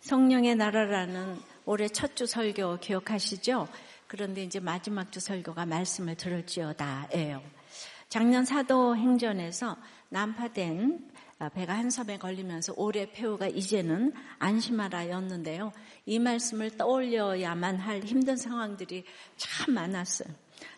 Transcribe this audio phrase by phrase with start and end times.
[0.00, 3.68] 성령의 나라라는 올해 첫 주 설교 기억하시죠?
[4.06, 7.42] 그런데 이제 마지막 주 설교가 말씀을 들을지어다예요.
[8.08, 9.76] 작년 사도 행전에서
[10.10, 11.10] 난파된
[11.54, 15.72] 배가 한 섬에 걸리면서 올해 폐후가 이제는 안심하라였는데요.
[16.06, 19.04] 이 말씀을 떠올려야만 할 힘든 상황들이
[19.36, 20.28] 참 많았어요.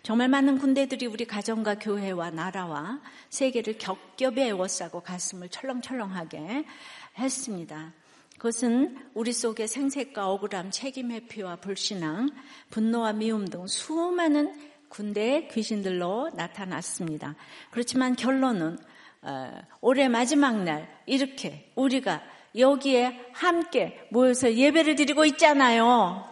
[0.03, 6.65] 정말 많은 군대들이 우리 가정과 교회와 나라와 세계를 겹겹이 에워싸고 가슴을 철렁철렁하게
[7.19, 7.93] 했습니다.
[8.37, 12.29] 그것은 우리 속에 생색과 억울함, 책임 회피와 불신앙,
[12.71, 14.55] 분노와 미움 등 수많은
[14.89, 17.35] 군대의 귀신들로 나타났습니다.
[17.71, 18.79] 그렇지만 결론은
[19.23, 22.23] 어, 올해 마지막 날 이렇게 우리가
[22.57, 26.25] 여기에 함께 모여서 예배를 드리고 있잖아요.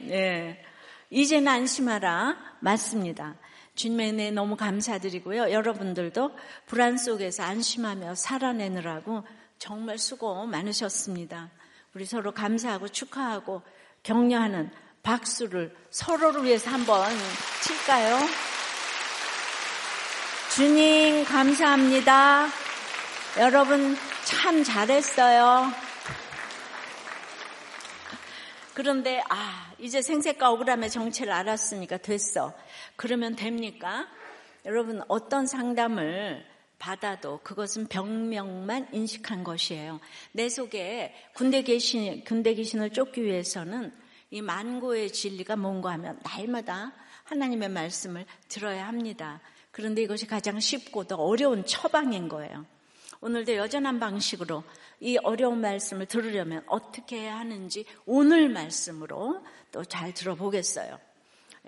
[0.00, 0.62] 네.
[1.10, 2.36] 이제는 안심하라.
[2.60, 3.36] 맞습니다.
[3.74, 5.50] 주님의 은혜 너무 감사드리고요.
[5.52, 6.30] 여러분들도
[6.66, 9.24] 불안 속에서 안심하며 살아내느라고
[9.58, 11.50] 정말 수고 많으셨습니다.
[11.94, 13.62] 우리 서로 감사하고 축하하고
[14.02, 14.70] 격려하는
[15.02, 17.08] 박수를 서로를 위해서 한번
[17.62, 18.18] 칠까요?
[20.54, 22.48] 주님 감사합니다.
[23.38, 25.70] 여러분 참 잘했어요.
[28.74, 32.52] 그런데 아 이제 생색과 억울함의 정체를 알았으니까 됐어.
[32.96, 34.06] 그러면 됩니까?
[34.66, 36.44] 여러분 어떤 상담을
[36.78, 40.00] 받아도 그것은 병명만 인식한 것이에요.
[40.32, 43.92] 내 속에 군대 귀신, 군대 귀신을 쫓기 위해서는
[44.30, 46.92] 이 만고의 진리가 뭔가 하면 날마다
[47.24, 49.40] 하나님의 말씀을 들어야 합니다.
[49.70, 52.66] 그런데 이것이 가장 쉽고 더 어려운 처방인 거예요.
[53.20, 54.62] 오늘도 여전한 방식으로
[55.00, 60.98] 이 어려운 말씀을 들으려면 어떻게 해야 하는지 오늘 말씀으로 또 잘 들어보겠어요.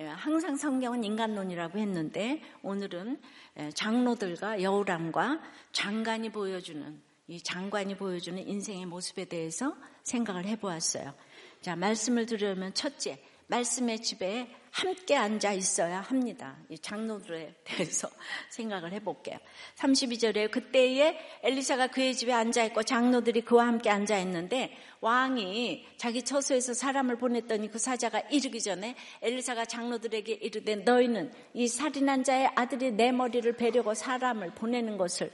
[0.01, 3.21] 예, 항상 성경은 인간론이라고 했는데 오늘은
[3.59, 5.41] 예, 장로들과 여우람과
[5.73, 11.13] 장관이 보여주는 이 장관이 보여주는 인생의 모습에 대해서 생각을 해보았어요.
[11.61, 16.57] 자, 말씀을 들으려면 첫째, 말씀의 집에 함께 앉아 있어야 합니다.
[16.69, 18.09] 이 장로들에 대해서
[18.51, 19.39] 생각을 해볼게요.
[19.77, 26.75] 32절에 그때에 엘리사가 그의 집에 앉아 있고 장로들이 그와 함께 앉아 있는데 왕이 자기 처소에서
[26.75, 33.13] 사람을 보냈더니 그 사자가 이르기 전에 엘리사가 장로들에게 이르되 너희는 이 살인한 자의 아들이 내
[33.13, 35.33] 머리를 베려고 사람을 보내는 것을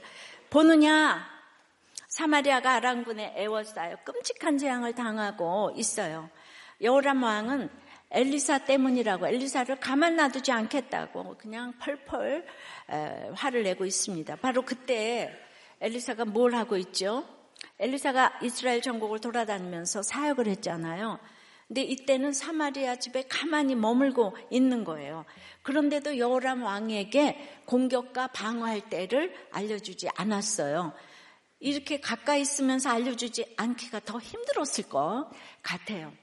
[0.49, 1.35] 보느냐?
[2.07, 6.29] 사마리아가 아랑군에 애워싸여 끔찍한 재앙을 당하고 있어요.
[6.81, 7.69] 여호람 왕은
[8.15, 12.45] 엘리사 때문이라고 엘리사를 가만 놔두지 않겠다고 그냥 펄펄
[13.33, 14.37] 화를 내고 있습니다.
[14.37, 15.31] 바로 그때
[15.81, 17.27] 엘리사가 뭘 하고 있죠?
[17.77, 21.19] 엘리사가 이스라엘 전국을 돌아다니면서 사역을 했잖아요.
[21.67, 25.25] 근데 이때는 사마리아 집에 가만히 머물고 있는 거예요.
[25.63, 30.93] 그런데도 여호람 왕에게 공격과 방어할 때를 알려주지 않았어요.
[31.59, 35.29] 이렇게 가까이 있으면서 알려주지 않기가 더 힘들었을 것
[35.63, 36.13] 같아요.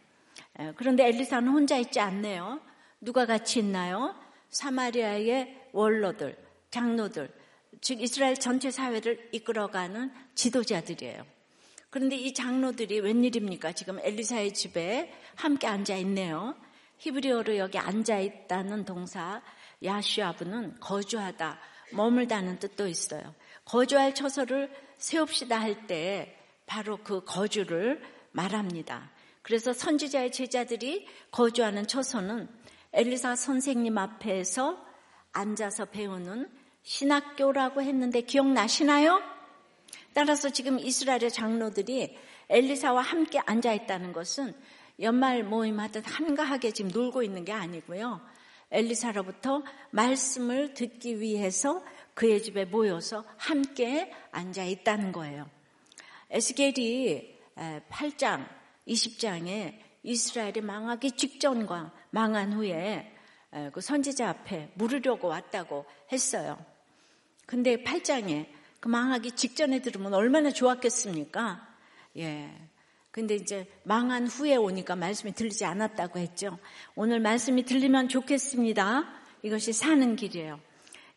[0.76, 2.60] 그런데 엘리사는 혼자 있지 않네요.
[3.00, 4.14] 누가 같이 있나요?
[4.50, 6.36] 사마리아의 원로들,
[6.70, 7.30] 장로들,
[7.80, 11.24] 즉 이스라엘 전체 사회를 이끌어가는 지도자들이에요.
[11.90, 13.72] 그런데 이 장로들이 웬일입니까?
[13.72, 16.54] 지금 엘리사의 집에 함께 앉아 있네요.
[16.98, 19.42] 히브리어로 여기 앉아 있다는 동사
[19.82, 21.58] 야시아브는 거주하다,
[21.92, 23.34] 머물다는 뜻도 있어요.
[23.64, 29.10] 거주할 처소를 세웁시다 할 때 바로 그 거주를 말합니다.
[29.42, 32.48] 그래서 선지자의 제자들이 거주하는 처소는
[32.92, 34.84] 엘리사 선생님 앞에서
[35.32, 36.48] 앉아서 배우는
[36.82, 39.22] 신학교라고 했는데 기억나시나요?
[40.14, 42.16] 따라서 지금 이스라엘의 장로들이
[42.48, 44.54] 엘리사와 함께 앉아 있다는 것은
[45.00, 48.20] 연말 모임 하듯 한가하게 지금 놀고 있는 게 아니고요.
[48.70, 51.82] 엘리사로부터 말씀을 듣기 위해서
[52.14, 55.48] 그의 집에 모여서 함께 앉아 있다는 거예요.
[56.30, 57.38] 에스겔이
[57.90, 58.46] 8장
[58.86, 63.14] 20장에 이스라엘이 망하기 직전과 망한 후에
[63.72, 66.58] 그 선지자 앞에 물으려고 왔다고 했어요.
[67.46, 68.48] 근데 8장에
[68.80, 71.68] 그 망하기 직전에 들으면 얼마나 좋았겠습니까?
[72.18, 72.50] 예.
[73.10, 76.58] 근데 이제 망한 후에 오니까 말씀이 들리지 않았다고 했죠.
[76.94, 79.04] 오늘 말씀이 들리면 좋겠습니다.
[79.42, 80.58] 이것이 사는 길이에요.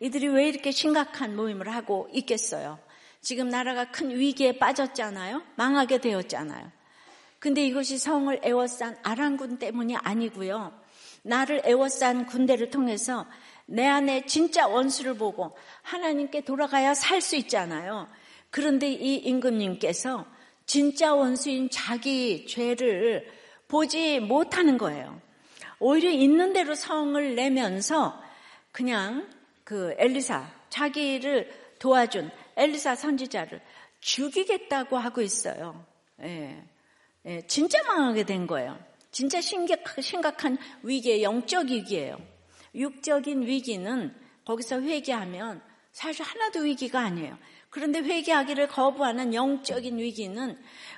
[0.01, 2.79] 이들이 왜 이렇게 심각한 모임을 하고 있겠어요?
[3.21, 5.41] 지금 나라가 큰 위기에 빠졌잖아요.
[5.55, 6.69] 망하게 되었잖아요.
[7.45, 10.73] 근데 이것이 성을 애워싼 아랑군 때문이 아니고요.
[11.21, 13.27] 나를 애워싼 군대를 통해서
[13.67, 18.07] 내 안에 진짜 원수를 보고 하나님께 돌아가야 살 수 있잖아요.
[18.49, 20.25] 그런데 이 임금님께서
[20.65, 23.31] 진짜 원수인 자기 죄를
[23.67, 25.21] 보지 못하는 거예요.
[25.79, 28.19] 오히려 있는 대로 성을 내면서
[28.71, 29.29] 그냥
[29.63, 33.61] 그 엘리사, 자기를 도와준 엘리사 선지자를
[33.99, 35.85] 죽이겠다고 하고 있어요.
[36.23, 36.63] 예.
[37.25, 38.77] 예, 진짜 망하게 된 거예요.
[39.11, 42.17] 진짜 심각한 위기의 영적 위기예요.
[42.75, 44.13] 육적인 위기는
[44.45, 45.61] 거기서 회개하면
[45.91, 47.37] 사실 하나도 위기가 아니에요.
[47.69, 50.57] 그런데 회개하기를 거부하는 영적인 위기는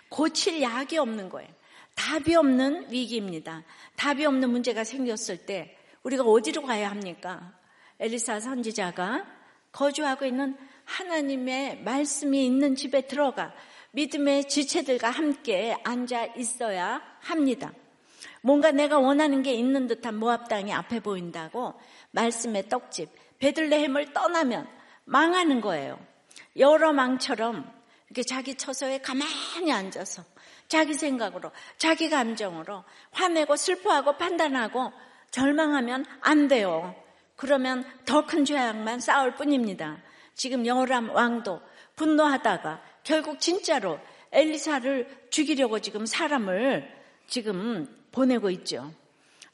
[0.09, 1.49] 고칠 약이 없는 거예요.
[1.95, 3.63] 답이 없는 위기입니다.
[3.95, 7.53] 답이 없는 문제가 생겼을 때 우리가 어디로 가야 합니까?
[7.99, 9.25] 엘리사 선지자가
[9.71, 13.53] 거주하고 있는 하나님의 말씀이 있는 집에 들어가
[13.97, 17.73] 믿음의 지체들과 함께 앉아 있어야 합니다.
[18.41, 21.73] 뭔가 내가 원하는 게 있는 듯한 모압 당이 앞에 보인다고
[22.11, 23.09] 말씀의 떡집
[23.39, 24.67] 베들레헴을 떠나면
[25.05, 25.99] 망하는 거예요.
[26.57, 27.67] 여러 망처럼
[28.05, 30.23] 이렇게 자기 처소에 가만히 앉아서
[30.67, 32.83] 자기 생각으로 자기 감정으로
[33.13, 34.91] 화내고 슬퍼하고 판단하고
[35.31, 36.93] 절망하면 안 돼요.
[37.35, 39.97] 그러면 더 큰 죄악만 쌓을 뿐입니다.
[40.35, 41.61] 지금 여호람 왕도
[41.95, 44.01] 분노하다가 결국 진짜로
[44.33, 46.93] 엘리사를 죽이려고 지금 사람을
[47.25, 48.91] 지금 보내고 있죠.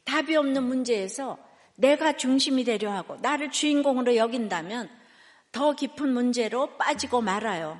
[0.06, 1.38] 답이 없는 문제에서
[1.76, 4.90] 내가 중심이 되려 하고 나를 주인공으로 여긴다면
[5.52, 7.80] 더 깊은 문제로 빠지고 말아요.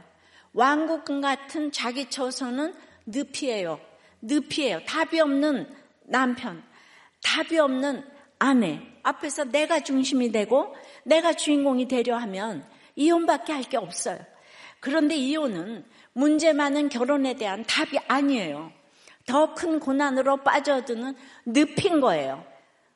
[0.54, 2.76] 왕국 같은 자기 처소는
[3.08, 3.80] 늪이에요.
[4.22, 4.86] 늪이에요.
[4.86, 5.68] 답이 없는
[6.04, 6.64] 남편,
[7.24, 8.06] 답이 없는
[8.38, 12.64] 아내 앞에서 내가 중심이 되고 내가 주인공이 되려 하면
[12.96, 14.33] 이혼밖에 할 게 없어요.
[14.84, 18.70] 그런데 이혼은 문제 많은 결혼에 대한 답이 아니에요.
[19.26, 21.16] 더 큰 고난으로 빠져드는
[21.46, 22.44] 늪인 거예요.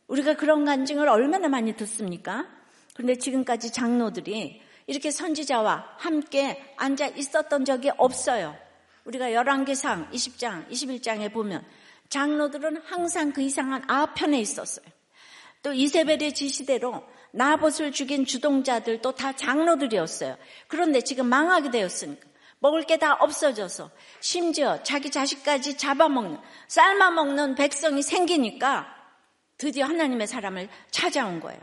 [0.07, 2.45] 우리가 그런 간증을 얼마나 많이 듣습니까?
[2.93, 8.57] 그런데 지금까지 장로들이 이렇게 선지자와 함께 앉아 있었던 적이 없어요.
[9.05, 11.63] 우리가 열왕기상 20장, 21장에 보면
[12.09, 14.85] 장로들은 항상 그 이상한 아편에 있었어요.
[15.63, 20.37] 또 이세벨의 지시대로 나봇을 죽인 주동자들도 다 장로들이었어요.
[20.67, 22.27] 그런데 지금 망하게 되었으니까
[22.59, 28.87] 먹을 게 다 없어져서 심지어 자기 자식까지 잡아먹는 삶아먹는 백성이 생기니까
[29.57, 31.59] 드디어 하나님의 사람을 찾아온 거예요.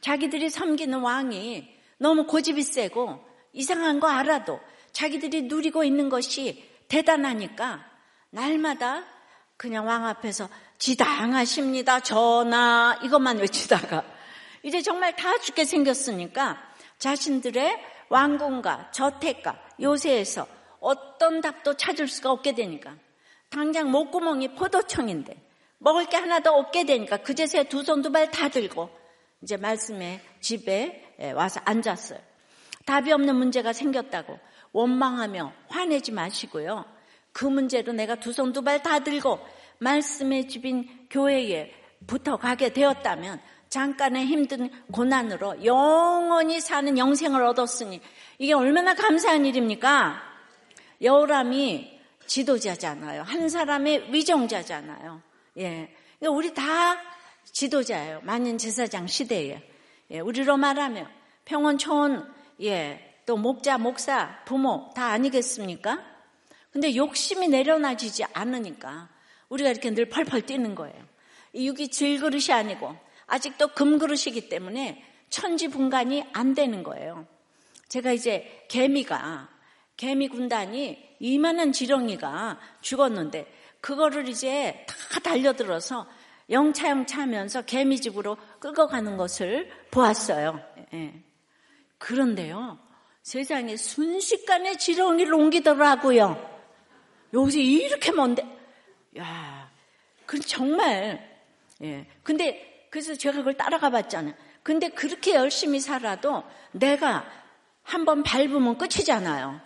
[0.00, 4.60] 자기들이 섬기는 왕이 너무 고집이 세고 이상한 거 알아도
[4.92, 7.84] 자기들이 누리고 있는 것이 대단하니까
[8.30, 9.04] 날마다
[9.56, 10.48] 그냥 왕 앞에서
[10.78, 12.00] 지당하십니다.
[12.00, 14.04] 전하 이것만 외치다가
[14.62, 16.58] 이제 정말 다 죽게 생겼으니까
[16.98, 17.78] 자신들의
[18.08, 20.46] 왕궁과 저택과 요새에서
[20.80, 22.96] 어떤 답도 찾을 수가 없게 되니까
[23.50, 25.36] 당장 목구멍이 포도청인데
[25.78, 28.90] 먹을 게 하나도 없게 되니까 그제서야 두 손 두 발 다 들고
[29.42, 32.18] 이제 말씀에 집에 와서 앉았어요.
[32.86, 34.38] 답이 없는 문제가 생겼다고
[34.72, 36.84] 원망하며 화내지 마시고요.
[37.32, 39.38] 그 문제로 내가 두 손 두 발 다 들고
[39.78, 41.72] 말씀의 집인 교회에
[42.06, 48.00] 붙어 가게 되었다면 잠깐의 힘든 고난으로 영원히 사는 영생을 얻었으니
[48.38, 50.22] 이게 얼마나 감사한 일입니까?
[51.02, 53.22] 여우람이 지도자잖아요.
[53.22, 55.22] 한 사람의 위정자잖아요.
[55.58, 55.94] 예.
[56.18, 56.96] 그러니까 우리 다
[57.44, 58.20] 지도자예요.
[58.22, 59.62] 만인 제사장 시대에.
[60.10, 60.20] 예.
[60.20, 61.08] 우리로 말하면
[61.44, 62.32] 평원, 초원,
[62.62, 63.16] 예.
[63.26, 66.02] 또 목자, 목사, 부모 다 아니겠습니까?
[66.70, 69.08] 근데 욕심이 내려놔지지 않으니까
[69.48, 70.96] 우리가 이렇게 늘 펄펄 뛰는 거예요.
[71.52, 72.96] 이 육이 질그릇이 아니고
[73.28, 77.26] 아직도 금그릇이기 때문에 천지분간이 안 되는 거예요.
[77.88, 79.48] 제가 이제 개미가
[79.96, 83.46] 개미 군단이 이만한 지렁이가 죽었는데
[83.80, 86.06] 그거를 이제 다 달려들어서
[86.50, 90.60] 영차영차 하면서 개미 집으로 끌고 가는 것을 보았어요.
[90.94, 91.22] 예.
[91.98, 92.78] 그런데요.
[93.22, 96.48] 세상에 순식간에 지렁이를 옮기더라고요.
[97.34, 98.42] 여기서 이렇게 먼데,
[99.18, 99.70] 야,
[100.24, 101.38] 그 정말,
[101.82, 102.06] 예.
[102.22, 104.34] 근데 그래서 제가 그걸 따라가 봤잖아요.
[104.62, 107.24] 근데 그렇게 열심히 살아도 내가
[107.82, 109.60] 한번 밟으면 끝이잖아요.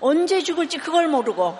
[0.00, 1.56] 언제 죽을지 그걸 모르고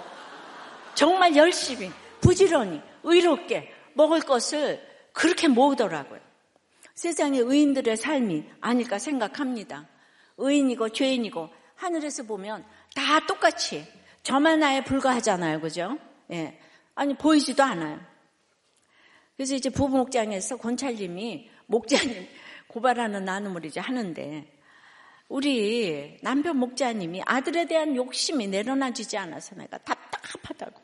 [0.94, 6.20] 정말 열심히 부지런히 의롭게 먹을 것을 그렇게 모으더라고요.
[6.94, 9.86] 세상의 의인들의 삶이 아닐까 생각합니다.
[10.36, 13.86] 의인이고 죄인이고 하늘에서 보면 다 똑같이
[14.22, 15.60] 저만 나에 불과하잖아요.
[15.60, 15.96] 그죠?
[16.30, 16.58] 예.
[16.94, 17.98] 아니, 보이지도 않아요.
[19.40, 22.28] 그래서 이제 부부 목장에서 권찰님이 목자님
[22.68, 24.46] 고발하는 나눔을 이제 하는데
[25.30, 30.82] 우리 남편 목자님이 아들에 대한 욕심이 내려놔지지 않아서 내가 답답하다고.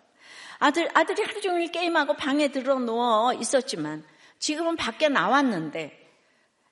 [0.61, 4.03] 아들, 아들이 하루 종일 게임하고 방에 들어 누워 있었지만
[4.39, 6.09] 지금은 밖에 나왔는데,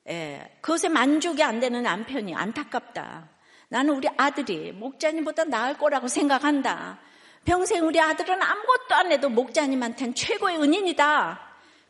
[0.09, 3.29] 예, 그것에 만족이 안 되는 남편이 안타깝다.
[3.69, 6.97] 나는 우리 아들이 목자님보다 나을 거라고 생각한다.
[7.43, 11.45] 평생 우리 아들은 아무것도 안 해도 목자님한테는 최고의 은인이다.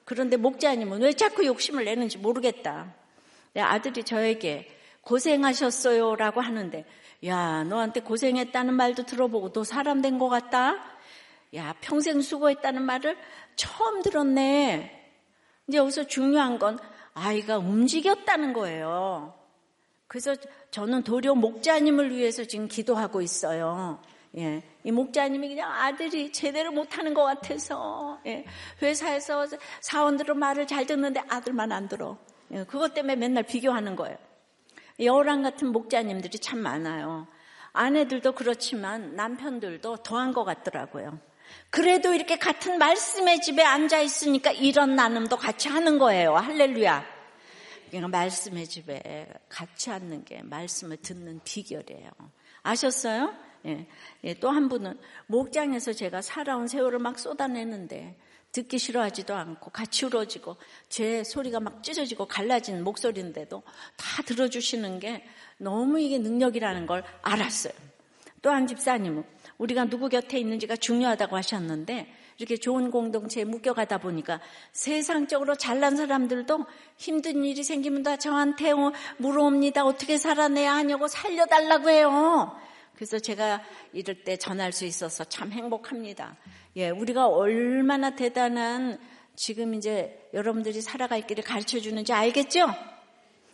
[0.06, 2.94] 그런데 목자님은 왜 자꾸 욕심을 내는지 모르겠다.
[3.58, 4.70] 아들이 저에게
[5.02, 6.86] 고생하셨어요 라고 하는데,
[7.26, 10.76] 야, 너한테 고생했다는 말도 들어보고 너 사람 된 것 같다?
[11.56, 13.18] 야, 평생 수고했다는 말을
[13.56, 15.12] 처음 들었네.
[15.68, 16.78] 이제 여기서 중요한 건
[17.14, 19.34] 아이가 움직였다는 거예요.
[20.08, 20.36] 그래서
[20.70, 24.02] 저는 도리어 목자님을 위해서 지금 기도하고 있어요.
[24.38, 24.64] 예.
[24.84, 28.46] 이 목자님이 그냥 아들이 제대로 못하는 것 같아서, 예.
[28.82, 29.48] 회사에서
[29.82, 32.18] 사원들은 말을 잘 듣는데 아들만 안 들어.
[32.52, 32.64] 예.
[32.66, 34.18] 그것 때문에 맨날 비교하는 거예요.
[35.00, 37.28] 여랑 같은 목자님들이 참 많아요.
[37.74, 41.20] 아내들도 그렇지만 남편들도 더한 것 같더라고요.
[41.70, 46.36] 그래도 이렇게 같은 말씀의 집에 앉아 있으니까 이런 나눔도 같이 하는 거예요.
[46.36, 47.06] 할렐루야.
[47.90, 52.10] 그러니까 말씀의 집에 같이 앉는 게 말씀을 듣는 비결이에요.
[52.64, 53.45] 아셨어요?
[53.66, 53.88] 예.
[54.24, 54.34] 예.
[54.36, 58.18] 또 한 분은 목장에서 제가 살아온 세월을 막 쏟아내는데
[58.52, 60.56] 듣기 싫어하지도 않고 같이 울어지고
[60.88, 63.64] 제 소리가 막 찢어지고 갈라진 목소리인데도
[63.98, 65.26] 다 들어주시는 게
[65.58, 67.74] 너무 이게 능력이라는 걸 알았어요.
[68.42, 69.24] 또 한 집사님은
[69.58, 74.40] 우리가 누구 곁에 있는지가 중요하다고 하셨는데 이렇게 좋은 공동체에 묶여가다 보니까
[74.72, 76.66] 세상적으로 잘난 사람들도
[76.98, 78.72] 힘든 일이 생기면 다 저한테
[79.18, 79.86] 물어옵니다.
[79.86, 82.56] 어떻게 살아내야 하냐고 살려달라고 해요.
[82.96, 83.62] 그래서 제가
[83.94, 86.38] 이럴 때 전할 수 있어서 참 행복합니다.
[86.78, 89.00] 예, 우리가 얼마나 대단한
[89.36, 92.68] 지금 이제 여러분들이 살아갈 길을 가르쳐 주는지 알겠죠?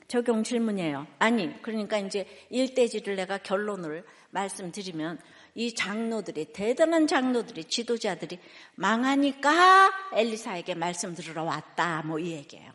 [0.07, 1.07] 적용 질문이에요.
[1.19, 5.19] 아니, 그러니까 이제 일대지를 내가 결론을 말씀드리면
[5.55, 8.39] 이 장로들이, 대단한 장로들이, 지도자들이
[8.75, 12.01] 망하니까 엘리사에게 말씀 들으러 왔다.
[12.03, 12.71] 뭐 이 얘기예요.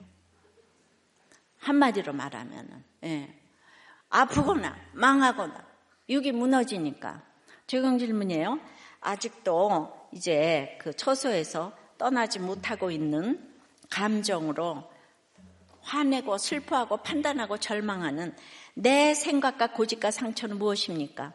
[1.59, 3.35] 한마디로 말하면은, 예.
[4.09, 5.66] 아프거나 망하거나
[6.09, 7.23] 육이 무너지니까.
[7.67, 8.61] 적용 질문이에요.
[9.01, 13.53] 아직도 이제 그 처소에서 떠나지 못하고 있는
[13.91, 14.85] 감정으로
[15.81, 18.35] 화내고 슬퍼하고 판단하고 절망하는
[18.75, 21.33] 내 생각과 고집과 상처는 무엇입니까?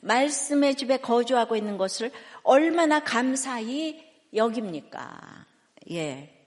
[0.00, 2.12] 말씀의 집에 거주하고 있는 것을
[2.44, 5.46] 얼마나 감사히 여깁니까?
[5.90, 6.37] 예.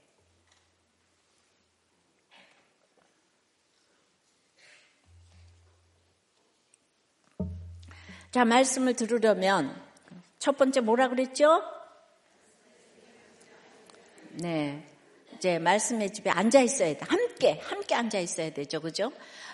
[8.31, 9.75] 자, 말씀을 들으려면
[10.39, 11.61] 첫 번째 뭐라 그랬죠?
[14.31, 14.87] 네.
[15.35, 16.99] 이제 말씀의 집에 앉아 있어야 돼.
[17.05, 18.79] 함께, 함께 앉아 있어야 되죠.
[18.79, 19.11] 그죠?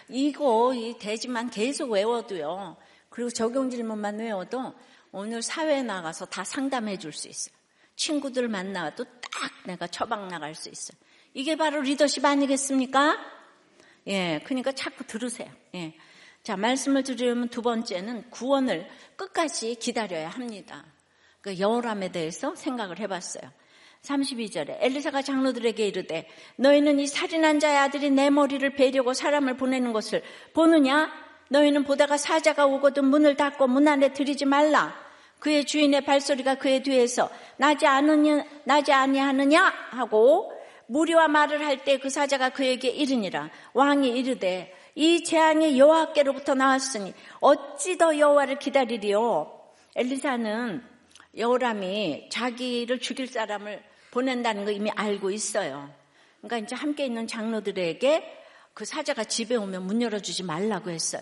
[0.10, 2.78] 이거, 이 대지만 계속 외워도요.
[3.10, 4.76] 그리고 적용 질문만 외워도
[5.12, 7.56] 오늘 사회에 나가서 다 상담해 줄 수 있어요.
[7.96, 9.32] 친구들 만나도 딱
[9.66, 10.96] 내가 처방 나갈 수 있어요.
[11.34, 13.18] 이게 바로 리더십 아니겠습니까?
[14.06, 15.50] 예, 그러니까 자꾸 들으세요.
[15.74, 15.96] 예.
[16.48, 18.88] 자, 말씀을 들으려면 두 번째는 구원을
[19.18, 20.86] 끝까지 기다려야 합니다.
[21.42, 23.52] 그 여호람에 대해서 생각을 해봤어요.
[24.04, 26.26] 32절에 엘리사가 장로들에게 이르되
[26.56, 30.24] 너희는 이 살인한 자의 아들이 내 머리를 베려고 사람을 보내는 것을
[30.54, 31.12] 보느냐?
[31.50, 34.96] 너희는 보다가 사자가 오거든 문을 닫고 문 안에 들이지 말라.
[35.40, 40.54] 그의 주인의 발소리가 그의 뒤에서 나지 않으냐, 나지 아니하느냐 하고
[40.86, 43.50] 무리와 말을 할 때 그 사자가 그에게 이르니라.
[43.74, 49.62] 왕이 이르되 이 재앙이 여호와께로부터 나왔으니 어찌 더 여호와를 기다리리요?
[49.96, 50.84] 엘리사는
[51.38, 55.94] 여호람이 자기를 죽일 사람을 보낸다는 거 이미 알고 있어요.
[56.42, 61.22] 그러니까 이제 함께 있는 장로들에게 그 사자가 집에 오면 문 열어주지 말라고 했어요.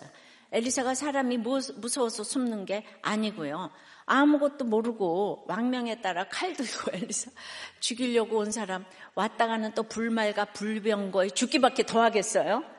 [0.53, 3.71] 엘리사가 사람이 무서워서 숨는 게 아니고요.
[4.05, 7.29] 아무것도 모르고 왕명에 따라 칼 들고 엘리사
[7.81, 12.74] 죽이려고 온 사람 왔다 가는 또 불말과 불병거에 죽기밖에 더 하겠어요?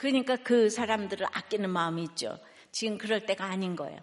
[0.00, 2.38] 그러니까 그 사람들을 아끼는 마음이 있죠.
[2.72, 4.00] 지금 그럴 때가 아닌 거예요.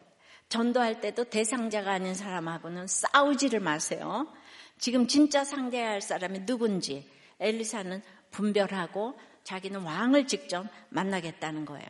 [0.48, 4.32] 전도할 때도 대상자가 아닌 사람하고는 싸우지를 마세요.
[4.78, 11.88] 지금 진짜 상대해야 할 사람이 누군지 엘리사는 분별하고 자기는 왕을 직접 만나겠다는 거예요.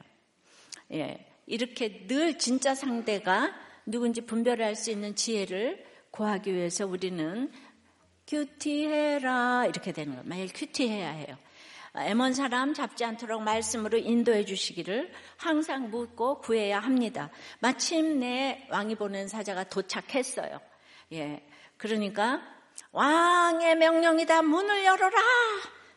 [0.94, 3.54] 예, 이렇게 늘 진짜 상대가
[3.86, 7.52] 누군지 분별할 수 있는 지혜를 구하기 위해서 우리는
[8.26, 10.24] 큐티해라 이렇게 되는 거예요.
[10.26, 11.38] 매일 큐티해야 해요.
[11.96, 17.29] 애먼 사람 잡지 않도록 말씀으로 인도해 주시기를 항상 묻고 구해야 합니다.
[17.60, 20.60] 마침내 왕이 보낸 사자가 도착했어요.
[21.13, 21.48] 예.
[21.77, 22.41] 그러니까
[22.91, 24.41] 왕의 명령이다.
[24.41, 25.17] 문을 열어라.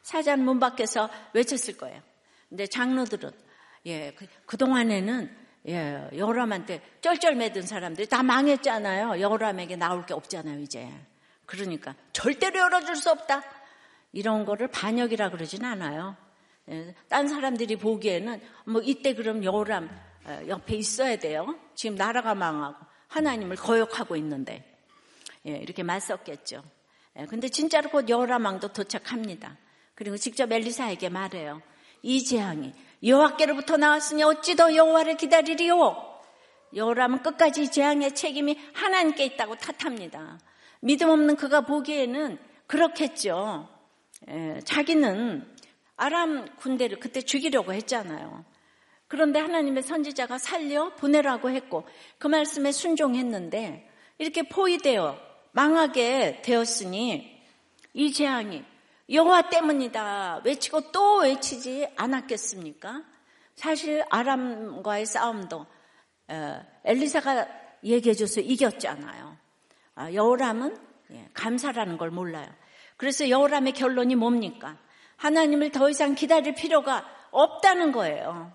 [0.02, 2.00] 사자는 문 밖에서 외쳤을 거예요.
[2.48, 3.30] 근데 장로들은
[3.86, 5.36] 예, 그, 그동안에는
[5.68, 9.20] 예, 여호람한테 쩔쩔매든 사람들이 다 망했잖아요.
[9.20, 10.90] 여호람에게 나올 게 없잖아요, 이제.
[11.46, 13.42] 그러니까 절대로 열어줄 수 없다.
[14.12, 16.16] 이런 거를 반역이라 그러진 않아요.
[16.68, 19.88] 예, 딴 사람들이 보기에는 뭐 이때 그럼 여호람
[20.24, 21.56] 어, 옆에 있어야 돼요.
[21.74, 22.76] 지금 나라가 망하고
[23.08, 24.64] 하나님을 거역하고 있는데
[25.46, 26.62] 예, 이렇게 맞섰겠죠.
[27.18, 29.56] 예, 근데 진짜로 곧 여호람 왕도 도착합니다.
[29.94, 31.60] 그리고 직접 엘리사에게 말해요.
[32.02, 36.10] 이 재앙이 여호와께로부터 나왔으니 어찌 더 여호와를 기다리리요?
[36.74, 40.38] 여호람은 끝까지 재앙의 책임이 하나님께 있다고 탓합니다.
[40.80, 43.68] 믿음 없는 그가 보기에는 그렇겠죠.
[44.28, 45.46] 에, 자기는
[45.96, 48.44] 아람 군대를 그때 죽이려고 했잖아요.
[49.06, 51.86] 그런데 하나님의 선지자가 살려 보내라고 했고
[52.18, 55.18] 그 말씀에 순종했는데 이렇게 포위되어
[55.52, 57.42] 망하게 되었으니
[57.92, 58.64] 이 재앙이
[59.10, 63.02] 여호와 때문이다 외치고 또 외치지 않았겠습니까?
[63.56, 65.66] 사실 아람과의 싸움도
[66.84, 67.48] 엘리사가
[67.82, 69.36] 얘기해줘서 이겼잖아요.
[69.96, 70.76] 아, 여호람은
[71.12, 72.48] 예, 감사라는 걸 몰라요.
[73.00, 74.76] 그래서 여호람의 결론이 뭡니까?
[75.16, 78.52] 하나님을 더 이상 기다릴 필요가 없다는 거예요.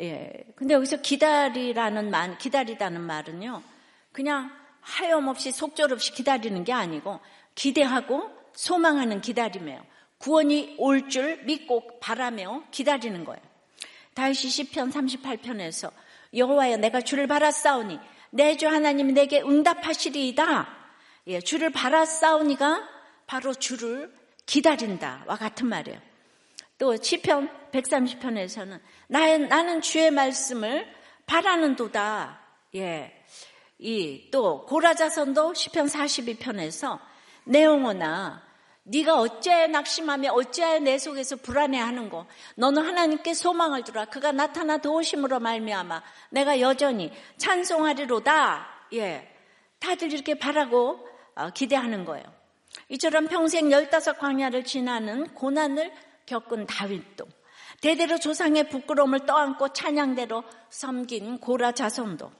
[0.00, 0.32] 예.
[0.56, 3.62] 근데 여기서 기다리라는 말, 기다리다는 말은요,
[4.10, 4.50] 그냥
[4.80, 7.20] 하염없이 속절없이 기다리는 게 아니고,
[7.54, 9.80] 기대하고 소망하는 기다림이에요.
[10.18, 13.40] 구원이 올 줄 믿고 바라며 기다리는 거예요.
[14.14, 15.92] 다윗이 시편 38편에서
[16.34, 18.00] 여호와여 내가 주를 바라싸우니
[18.30, 20.66] 내 주 하나님 이 내게 응답하시리이다.
[21.28, 22.91] 예, 주를 바라싸우니가
[23.26, 24.12] 바로 주를
[24.46, 26.00] 기다린다와 같은 말이에요.
[26.78, 30.86] 또 시편 130편에서는 나는 주의 말씀을
[31.26, 32.40] 바라는 도다.
[32.74, 33.22] 예.
[33.78, 37.00] 이 또 고라자선도 시편 42편에서
[37.44, 38.42] 내용어나
[38.84, 42.26] 네가 어찌하여 낙심하며 어찌하여 내 속에서 불안해하는 거
[42.56, 49.28] 너는 하나님께 소망을 두라 그가 나타나 도우심으로 말미암아 내가 여전히 찬송하리로다 예
[49.78, 52.24] 다들 이렇게 바라고 어, 기대하는 거예요
[52.88, 55.92] 이처럼 평생 열다섯 광야를 지나는 고난을
[56.26, 57.26] 겪은 다윗도
[57.80, 62.30] 대대로 조상의 부끄러움을 떠안고 찬양대로 섬긴 고라 자손도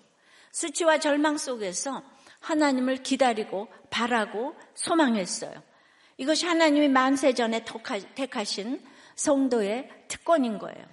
[0.52, 2.02] 수치와 절망 속에서
[2.40, 5.52] 하나님을 기다리고 바라고 소망했어요.
[6.18, 7.64] 이것이 하나님이 만세전에
[8.14, 8.82] 택하신
[9.16, 10.84] 성도의 특권인 거예요.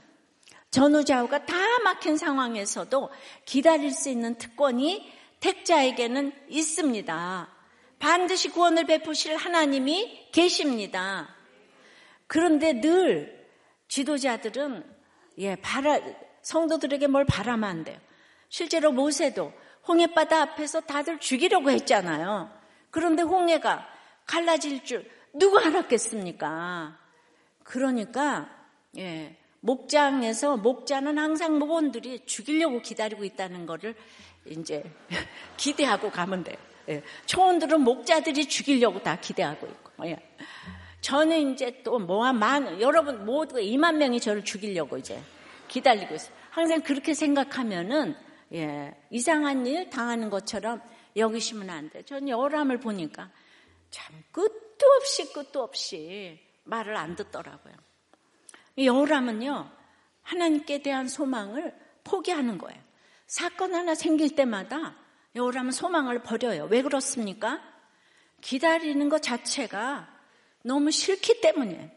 [0.72, 3.10] 전후좌우가 다 막힌 상황에서도
[3.46, 7.59] 기다릴 수 있는 특권이 택자에게는 있습니다.
[8.00, 11.36] 반드시 구원을 베푸실 하나님이 계십니다.
[12.28, 13.48] 그런데 늘
[13.88, 14.84] 지도자들은
[15.40, 16.00] 예, 바라,
[16.42, 17.98] 성도들에게 뭘 바라면 안 돼요.
[18.50, 19.54] 실제로 모세도
[19.88, 22.52] 홍해바다 앞에서 다들 죽이려고 했잖아요.
[22.92, 23.88] 그런데 홍해가
[24.26, 26.98] 갈라질 줄 누가 알았겠습니까?
[27.64, 28.50] 그러니까
[28.98, 33.96] 예, 목장에서 목자는 항상 목원들이 죽이려고 기다리고 있다는 것을
[34.46, 34.84] 이제
[35.58, 36.58] 기대하고 가면 돼요.
[36.90, 40.08] 예, 초원들은 목자들이 죽이려고 다 기대하고 있고.
[40.08, 40.18] 예.
[41.02, 45.22] 저는 이제 또 뭐한 만 여러분 모두 2만 명이 저를 죽이려고 이제
[45.68, 46.36] 기다리고 있어요.
[46.50, 48.16] 항상 그렇게 생각하면은
[48.54, 50.82] 예, 이상한 일 당하는 것처럼
[51.16, 52.04] 여기시면 안 돼.
[52.04, 53.30] 저는 여람을 보니까
[53.92, 57.74] 참 끝도 없이 끝도 없이 말을 안 듣더라고요.
[58.78, 59.70] 여람은요
[60.24, 62.80] 하나님께 대한 소망을 포기하는 거예요.
[63.28, 64.96] 사건 하나 생길 때마다
[65.36, 66.68] 여우라면 소망을 버려요.
[66.70, 67.62] 왜 그렇습니까?
[68.42, 70.08] 기다리는 것 자체가
[70.64, 71.96] 너무 싫기 때문에.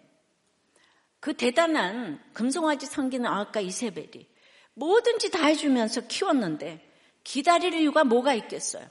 [1.21, 4.27] 그 대단한 금송아지 성기는 아까 이세벨이
[4.75, 6.85] 뭐든지 다 해주면서 키웠는데
[7.23, 8.85] 기다릴 이유가 뭐가 있겠어요?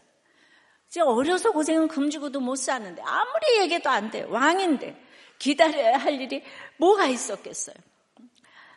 [0.88, 4.24] 이제 어려서 고생은 금주고도 못 사는데 아무리 얘기해도 안 돼.
[4.24, 4.96] 왕인데
[5.40, 6.44] 기다려야 할 일이
[6.78, 7.76] 뭐가 있었겠어요?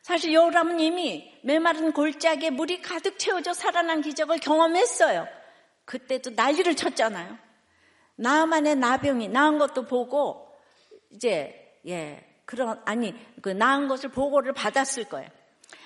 [0.03, 5.27] 사실 여우람은 이미 메마른 골짜기에 물이 가득 채워져 살아난 기적을 경험했어요.
[5.85, 7.39] 그때도 난리를 쳤잖아요.
[8.17, 10.49] 나만의 나병이 나은 것도 보고
[11.11, 15.29] 이제 예 그런 아니 그 나은 것을 보고를 받았을 거예요.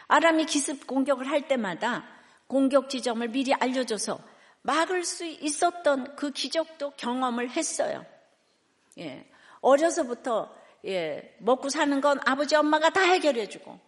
[0.08, 2.04] 아람이 기습 공격을 할 때마다
[2.46, 4.18] 공격 지점을 미리 알려줘서
[4.62, 8.04] 막을 수 있었던 그 기적도 경험을 했어요.
[8.98, 9.28] 예
[9.60, 10.54] 어려서부터
[10.86, 13.87] 예 먹고 사는 건 아버지 엄마가 다 해결해주고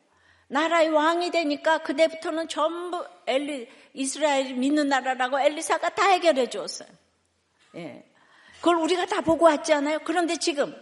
[0.51, 6.89] 나라의 왕이 되니까 그때부터는 전부 엘리 이스라엘 믿는 나라라고 엘리사가 다 해결해 주었어요.
[7.77, 8.05] 예.
[8.57, 10.01] 그걸 우리가 다 보고 왔잖아요.
[10.05, 10.75] 그런데 지금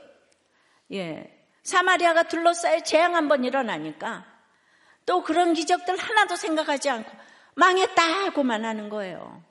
[0.90, 1.30] 예.
[1.62, 4.24] 사마리아가 둘러싸여 재앙 한 번 일어나니까
[5.04, 7.10] 또 그런 기적들 하나도 생각하지 않고
[7.54, 9.42] 망했다 하고만 하는 거예요.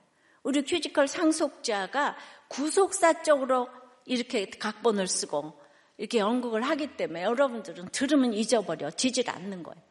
[0.42, 2.16] 우리 큐지컬 상속자가
[2.48, 3.68] 구속사적으로
[4.04, 5.60] 이렇게 각본을 쓰고
[5.96, 9.87] 이렇게 연극을 하기 때문에 여러분들은 들으면 잊어버려 지질 않는 거예요.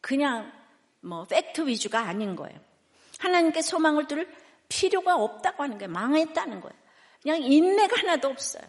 [0.00, 0.52] 그냥
[1.00, 2.58] 뭐 팩트 위주가 아닌 거예요.
[3.18, 4.28] 하나님께 소망을 둘
[4.68, 5.90] 필요가 없다고 하는 거예요.
[5.92, 6.76] 망했다는 거예요.
[7.22, 8.62] 그냥 인내가 하나도 없어요.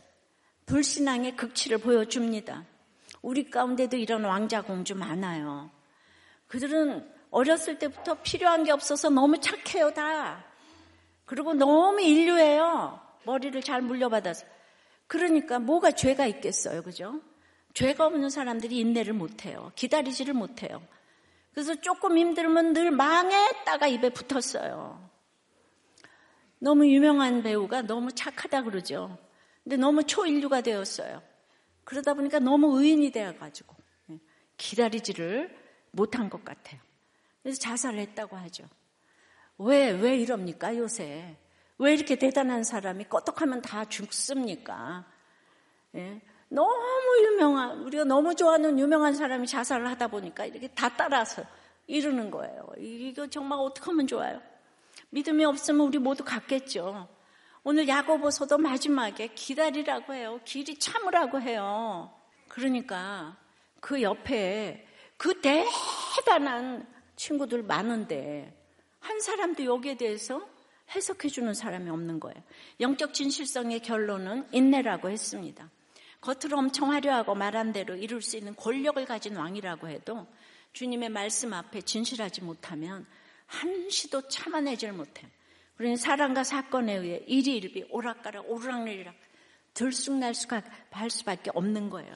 [0.65, 2.65] 불신앙의 극치를 보여줍니다.
[3.22, 5.70] 우리 가운데도 이런 왕자 공주 많아요.
[6.48, 10.44] 그들은 어렸을 때부터 필요한 게 없어서 너무 착해요, 다.
[11.26, 13.00] 그리고 너무 인류예요.
[13.24, 14.46] 머리를 잘 물려받아서.
[15.08, 17.22] 그러니까 뭐가 죄가 있겠어요, 그죠?
[17.74, 19.72] 죄가 없는 사람들이 인내를 못해요.
[19.76, 20.82] 기다리지를 못해요.
[21.54, 25.10] 그래서 조금 힘들면 늘 망했다가 입에 붙었어요.
[26.60, 29.18] 너무 유명한 배우가 너무 착하다 그러죠.
[29.64, 31.22] 근데 너무 초인류가 되었어요.
[31.84, 33.76] 그러다 보니까 너무 의인이 되어가지고
[34.12, 34.20] 예,
[34.58, 35.58] 기다리지를
[35.92, 36.80] 못한 것 같아요.
[37.42, 38.64] 그래서 자살을 했다고 하죠.
[39.58, 41.36] 왜, 왜 이럽니까, 요새?
[41.78, 45.06] 왜 이렇게 대단한 사람이 껐떡하면 다 죽습니까?
[45.96, 46.22] 예?
[46.54, 51.44] 너무 유명한, 우리가 너무 좋아하는 유명한 사람이 자살을 하다 보니까 이렇게 다 따라서
[51.88, 52.68] 이러는 거예요.
[52.78, 54.42] 이거 정말 어떻게 하면 좋아요?
[55.12, 57.08] 믿음이 없으면 우리 모두 갔겠죠.
[57.64, 60.42] 오늘 야고보서도 마지막에 기다리라고 해요.
[60.44, 62.12] 길이 참으라고 해요.
[62.50, 63.38] 그러니까
[63.80, 64.86] 그 옆에
[65.16, 66.86] 그 대단한
[67.16, 68.54] 친구들 많은데
[69.00, 70.46] 한 사람도 여기에 대해서
[70.94, 72.44] 해석해 주는 사람이 없는 거예요.
[72.82, 75.70] 영적 진실성의 결론은 인내라고 했습니다.
[76.22, 80.28] 겉으로 엄청 화려하고 말한 대로 이룰 수 있는 권력을 가진 왕이라고 해도
[80.74, 83.06] 주님의 말씀 앞에 진실하지 못하면
[83.48, 85.28] 한시도 참아내질 못해.
[85.76, 89.16] 그러니 사랑과 사건에 의해 이리일비 오락가락 오르락내리락
[89.74, 90.52] 들쑥날쑥
[90.92, 92.16] 할 수밖에 없는 거예요.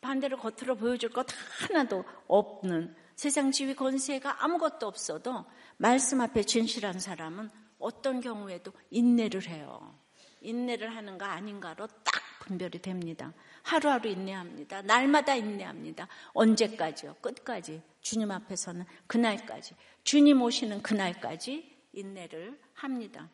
[0.00, 1.26] 반대로 겉으로 보여줄 것
[1.60, 5.44] 하나도 없는 세상 지위 권세가 아무것도 없어도
[5.76, 9.94] 말씀 앞에 진실한 사람은 어떤 경우에도 인내를 해요.
[10.40, 13.32] 인내를 하는가 아닌가로 딱 분별이 됩니다.
[13.62, 14.82] 하루하루 인내합니다.
[14.82, 16.08] 날마다 인내합니다.
[16.32, 17.16] 언제까지요?
[17.20, 17.82] 끝까지.
[18.00, 19.74] 주님 앞에서는 그날까지.
[20.02, 23.28] 주님 오시는 그날까지 인내를 합니다.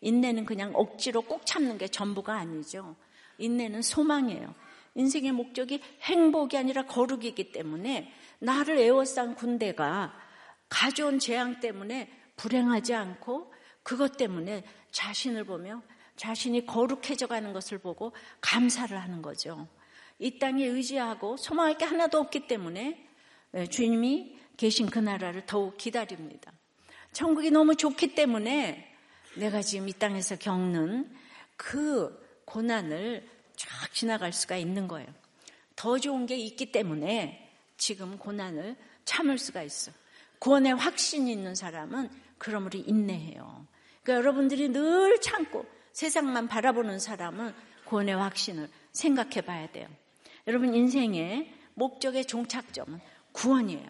[0.00, 2.96] 인내는 그냥 억지로 꼭 참는 게 전부가 아니죠.
[3.38, 4.54] 인내는 소망이에요.
[4.94, 10.14] 인생의 목적이 행복이 아니라 거룩이기 때문에 나를 에워싼 군대가
[10.68, 15.82] 가져온 재앙 때문에 불행하지 않고 그것 때문에 자신을 보며
[16.16, 19.66] 자신이 거룩해져 가는 것을 보고 감사를 하는 거죠.
[20.18, 23.08] 이 땅에 의지하고 소망할 게 하나도 없기 때문에
[23.54, 26.52] 예, 주님이 계신 그 나라를 더욱 기다립니다.
[27.12, 28.94] 천국이 너무 좋기 때문에
[29.36, 31.12] 내가 지금 이 땅에서 겪는
[31.56, 35.08] 그 고난을 쫙 지나갈 수가 있는 거예요.
[35.76, 39.92] 더 좋은 게 있기 때문에 지금 고난을 참을 수가 있어.
[40.38, 43.66] 구원의 확신이 있는 사람은 그러므로 인내해요.
[44.02, 49.88] 그러니까 여러분들이 늘 참고 세상만 바라보는 사람은 구원의 확신을 생각해 봐야 돼요.
[50.46, 53.00] 여러분 인생의 목적의 종착점은
[53.32, 53.88] 구원이에요.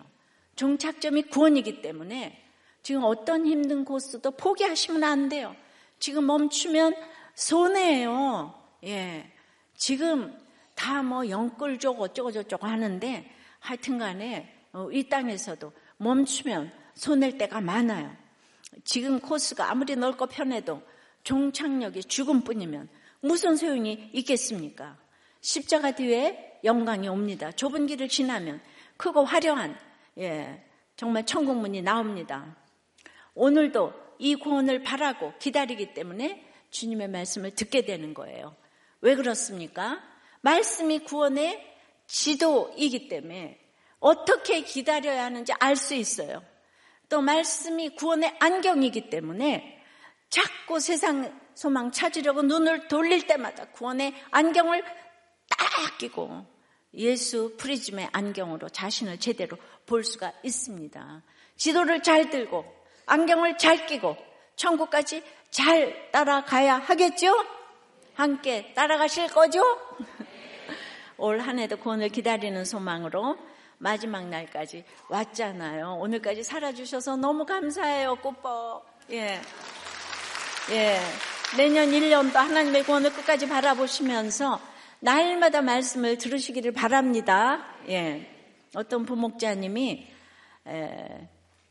[0.56, 2.42] 종착점이 구원이기 때문에
[2.82, 5.54] 지금 어떤 힘든 코스도 포기하시면 안 돼요.
[5.98, 6.94] 지금 멈추면
[7.34, 8.54] 손해예요.
[8.84, 9.32] 예.
[9.76, 10.36] 지금
[10.74, 18.14] 다 뭐 영끌족 어쩌고저쩌고 하는데 하여튼 간에 어, 이 땅에서도 멈추면 손낼 때가 많아요.
[18.84, 20.82] 지금 코스가 아무리 넓고 편해도
[21.24, 22.88] 종착역이 죽음뿐이면
[23.20, 24.98] 무슨 소용이 있겠습니까?
[25.40, 27.52] 십자가 뒤에 영광이 옵니다.
[27.52, 28.60] 좁은 길을 지나면
[28.96, 29.76] 크고 화려한
[30.18, 30.64] 예,
[30.96, 32.56] 정말 천국문이 나옵니다.
[33.34, 38.54] 오늘도 이 구원을 바라고 기다리기 때문에 주님의 말씀을 듣게 되는 거예요.
[39.00, 40.00] 왜 그렇습니까?
[40.42, 41.72] 말씀이 구원의
[42.06, 43.58] 지도이기 때문에
[43.98, 46.42] 어떻게 기다려야 하는지 알 수 있어요.
[47.08, 49.81] 또 말씀이 구원의 안경이기 때문에
[50.32, 54.82] 자꾸 세상 소망 찾으려고 눈을 돌릴 때마다 구원의 안경을
[55.50, 56.46] 딱 끼고
[56.94, 61.22] 예수 프리즘의 안경으로 자신을 제대로 볼 수가 있습니다.
[61.56, 62.64] 지도를 잘 들고
[63.04, 64.16] 안경을 잘 끼고
[64.56, 67.34] 천국까지 잘 따라가야 하겠죠?
[68.14, 69.60] 함께 따라가실 거죠?
[71.18, 73.36] 올 한 해도 구원을 기다리는 소망으로
[73.76, 75.98] 마지막 날까지 왔잖아요.
[76.00, 78.86] 오늘까지 살아주셔서 너무 감사해요, 꽃법.
[79.10, 79.38] 예.
[80.70, 81.00] 예.
[81.56, 84.60] 내년 1년도 하나님의 구원을 끝까지 바라보시면서
[85.00, 87.66] 날마다 말씀을 들으시기를 바랍니다.
[87.88, 88.30] 예.
[88.74, 90.06] 어떤 부목자님이
[90.68, 91.28] 에,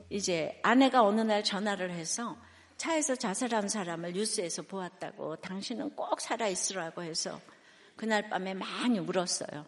[0.10, 2.36] 이제 아내가 어느 날 전화를 해서
[2.75, 7.39] 차에서 자살한 사람을 뉴스에서 보았다고 당신은 꼭 살아있으라고 해서
[7.95, 9.65] 그날 밤에 많이 울었어요.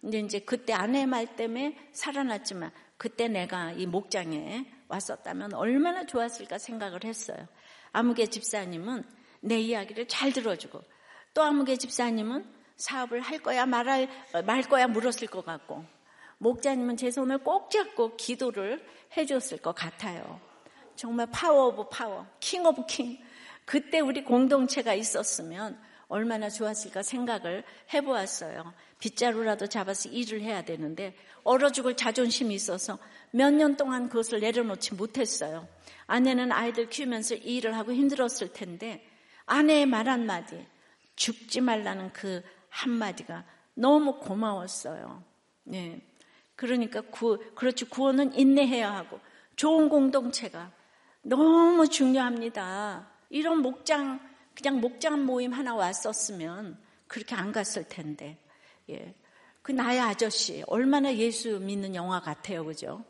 [0.00, 7.04] 근데 이제 그때 아내 말 때문에 살아났지만 그때 내가 이 목장에 왔었다면 얼마나 좋았을까 생각을
[7.04, 7.46] 했어요.
[7.92, 9.04] 아무개 집사님은
[9.40, 10.82] 내 이야기를 잘 들어주고
[11.34, 12.44] 또 아무개 집사님은
[12.76, 14.08] 사업을 할 거야 말할
[14.46, 15.84] 말 거야 물었을 것 같고
[16.38, 18.84] 목자님은 제 손을 꼭 잡고 기도를
[19.16, 20.40] 해줬을 것 같아요.
[20.96, 23.18] 정말 power of power, king of king.
[23.64, 28.74] 그때 우리 공동체가 있었으면 얼마나 좋았을까 생각을 해보았어요.
[28.98, 32.98] 빗자루라도 잡아서 일을 해야 되는데 얼어 죽을 자존심이 있어서
[33.30, 35.66] 몇 년 동안 그것을 내려놓지 못했어요.
[36.06, 39.06] 아내는 아이들 키우면서 일을 하고 힘들었을 텐데
[39.46, 40.66] 아내의 말 한마디,
[41.16, 43.44] 죽지 말라는 그 한마디가
[43.74, 45.22] 너무 고마웠어요.
[45.64, 46.00] 네.
[46.56, 49.18] 그러니까 구, 그렇지 구원은 인내해야 하고
[49.56, 50.72] 좋은 공동체가
[51.22, 53.08] 너무 중요합니다.
[53.30, 54.20] 이런 목장,
[54.62, 58.38] 그냥 목장 모임 하나 왔었으면 그렇게 안 갔을 텐데.
[58.90, 59.14] 예.
[59.62, 62.64] 그 나의 아저씨, 얼마나 예수 믿는 영화 같아요.
[62.64, 63.04] 그죠?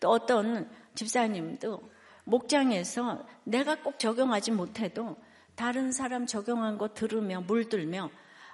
[0.00, 1.82] 또 어떤 집사님도
[2.24, 5.16] 목장에서 내가 꼭 적용하지 못해도
[5.54, 8.10] 다른 사람 적용한 거 들으며 물들며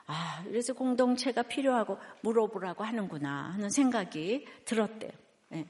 [0.06, 5.12] 아, 그래서 공동체가 필요하고 물어보라고 하는구나 하는 생각이 들었대요.
[5.54, 5.66] 예.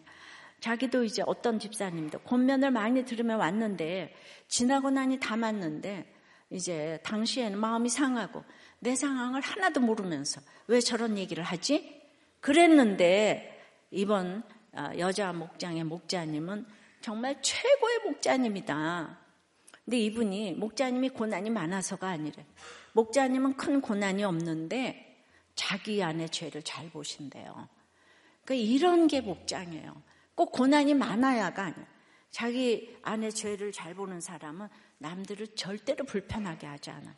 [0.60, 4.14] 자기도 이제 어떤 집사님도 권면을 많이 들으며 왔는데
[4.48, 6.10] 지나고 나니 다 맞는데
[6.50, 8.44] 이제 당시에는 마음이 상하고
[8.80, 12.00] 내 상황을 하나도 모르면서 왜 저런 얘기를 하지?
[12.40, 13.60] 그랬는데
[13.90, 16.66] 이번 아, 여자 목장의 목자님은
[17.00, 19.18] 정말 최고의 목자님이다.
[19.84, 22.44] 근데 이분이 목자님이 고난이 많아서가 아니래.
[22.92, 27.68] 목자님은 큰 고난이 없는데 자기 안의 죄를 잘 보신대요.
[28.44, 30.02] 그러니까 이런 게 목장이에요.
[30.34, 31.86] 꼭 고난이 많아야가 아니야.
[32.30, 34.68] 자기 안의 죄를 잘 보는 사람은
[35.00, 37.14] 남들을 절대로 불편하게 하지 않아.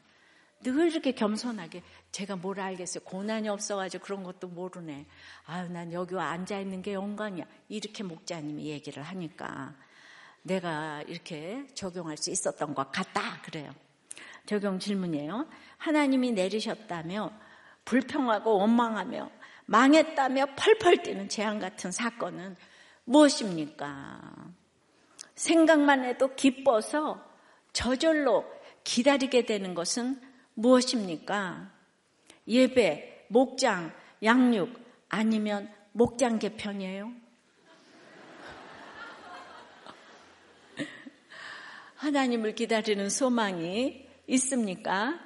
[0.63, 3.03] 늘 이렇게 겸손하게 제가 뭘 알겠어요.
[3.05, 5.07] 고난이 없어가지고 그런 것도 모르네.
[5.47, 7.45] 아유, 난 여기 와 앉아있는 게 영광이야.
[7.69, 9.75] 이렇게 목자님이 얘기를 하니까
[10.43, 13.43] 내가 이렇게 적용할 수 있었던 것 같다.
[13.43, 13.73] 그래요.
[14.47, 15.49] 적용 질문이에요.
[15.79, 17.33] 하나님이 내리셨다며
[17.85, 19.31] 불평하고 원망하며
[19.67, 22.57] 망했다며 펄펄 뛰는 재앙 같은 사건은
[23.05, 24.21] 무엇입니까?
[25.35, 27.32] 생각만 해도 기뻐서
[27.73, 28.45] 저절로
[28.85, 30.21] 기다리게 되는 것은
[30.55, 31.73] 무엇입니까?
[32.47, 37.13] 예배, 목장, 양육 아니면 목장 개편이에요?
[41.97, 45.19] 하나님을 기다리는 소망이 있습니까?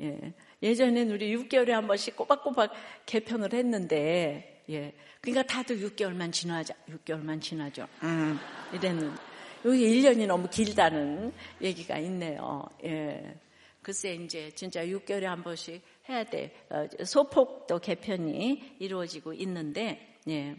[0.00, 0.34] 예.
[0.62, 2.72] 예전엔 우리 6개월에 한 번씩 꼬박꼬박
[3.06, 4.94] 개편을 했는데, 예.
[5.20, 7.86] 그러니까 다들 6개월만 지나자, 6개월만 지나죠.
[8.02, 8.38] 음,
[8.74, 9.29] 이랬는.
[9.64, 12.64] 여기 1년이 너무 길다는 얘기가 있네요.
[12.84, 13.38] 예.
[13.82, 16.54] 글쎄 이제 진짜 6개월에 한 번씩 해야 돼.
[16.70, 20.56] 어, 소폭도 개편이 이루어지고 있는데, 예.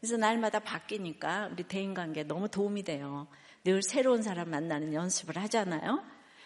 [0.00, 3.26] 그래서 날마다 바뀌니까 우리 대인 관계 너무 도움이 돼요.
[3.64, 6.02] 늘 새로운 사람 만나는 연습을 하잖아요.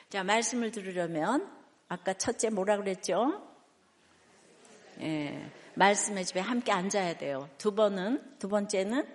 [0.08, 1.50] 자, 말씀을 들으려면
[1.88, 3.42] 아까 첫째 뭐라 그랬죠?
[5.00, 5.50] 예.
[5.74, 7.48] 말씀의 집에 함께 앉아야 돼요.
[7.58, 9.06] 두 번은, 두 번째는,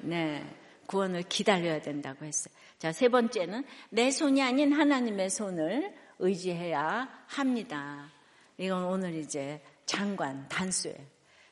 [0.00, 0.44] 네.
[0.86, 2.54] 구원을 기다려야 된다고 했어요.
[2.78, 8.10] 자, 세 번째는 내 손이 아닌 하나님의 손을 의지해야 합니다.
[8.58, 10.96] 이건 오늘 이제 장관, 단수예요.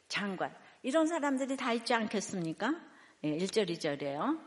[0.09, 0.55] 장관.
[0.83, 2.75] 이런 사람들이 다 있지 않겠습니까?
[3.25, 4.39] 예, 1절, 2절이에요.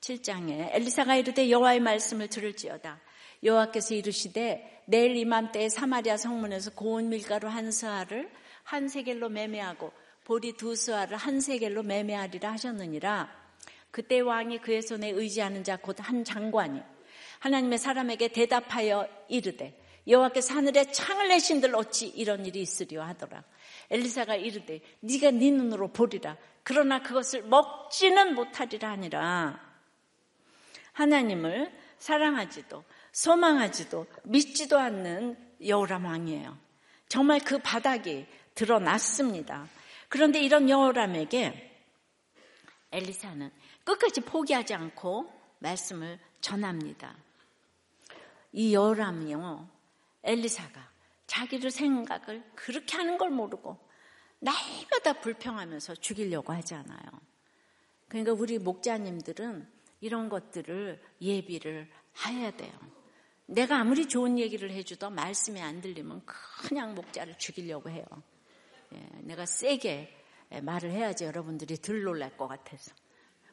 [0.00, 3.00] 7장에 엘리사가 이르되 여호와의 말씀을 들을지어다.
[3.44, 8.30] 여호와께서 이르시되 내일 이맘때에 사마리아 성문에서 고운 밀가루 한 스아를
[8.64, 9.92] 한 세겔로 매매하고
[10.24, 13.41] 보리 두 스아를 한 세겔로 매매하리라 하셨느니라.
[13.92, 16.82] 그때 왕이 그의 손에 의지하는 자 곧 한 장관이
[17.38, 19.78] 하나님의 사람에게 대답하여 이르되
[20.08, 23.44] 여호와께서 하늘에 창을 내신들 어찌 이런 일이 있으리요 하더라.
[23.90, 26.36] 엘리사가 이르되 네가 네 눈으로 보리라.
[26.64, 29.60] 그러나 그것을 먹지는 못하리라 하니라.
[30.92, 36.58] 하나님을 사랑하지도 소망하지도 믿지도 않는 여호람 왕이에요.
[37.08, 39.68] 정말 그 바닥이 드러났습니다.
[40.08, 41.70] 그런데 이런 여호람에게
[42.90, 43.50] 엘리사는
[43.84, 47.16] 끝까지 포기하지 않고 말씀을 전합니다.
[48.52, 49.68] 이 여람이요,
[50.24, 50.90] 엘리사가
[51.26, 53.78] 자기를 생각을 그렇게 하는 걸 모르고
[54.40, 57.00] 날마다 불평하면서 죽이려고 하잖아요.
[58.08, 59.66] 그러니까 우리 목자님들은
[60.00, 61.90] 이런 것들을 예비를
[62.26, 62.72] 해야 돼요.
[63.46, 68.04] 내가 아무리 좋은 얘기를 해주도 말씀이 안 들리면 그냥 목자를 죽이려고 해요.
[68.94, 70.18] 예, 내가 세게
[70.62, 72.92] 말을 해야지 여러분들이 덜 놀랄 것 같아서.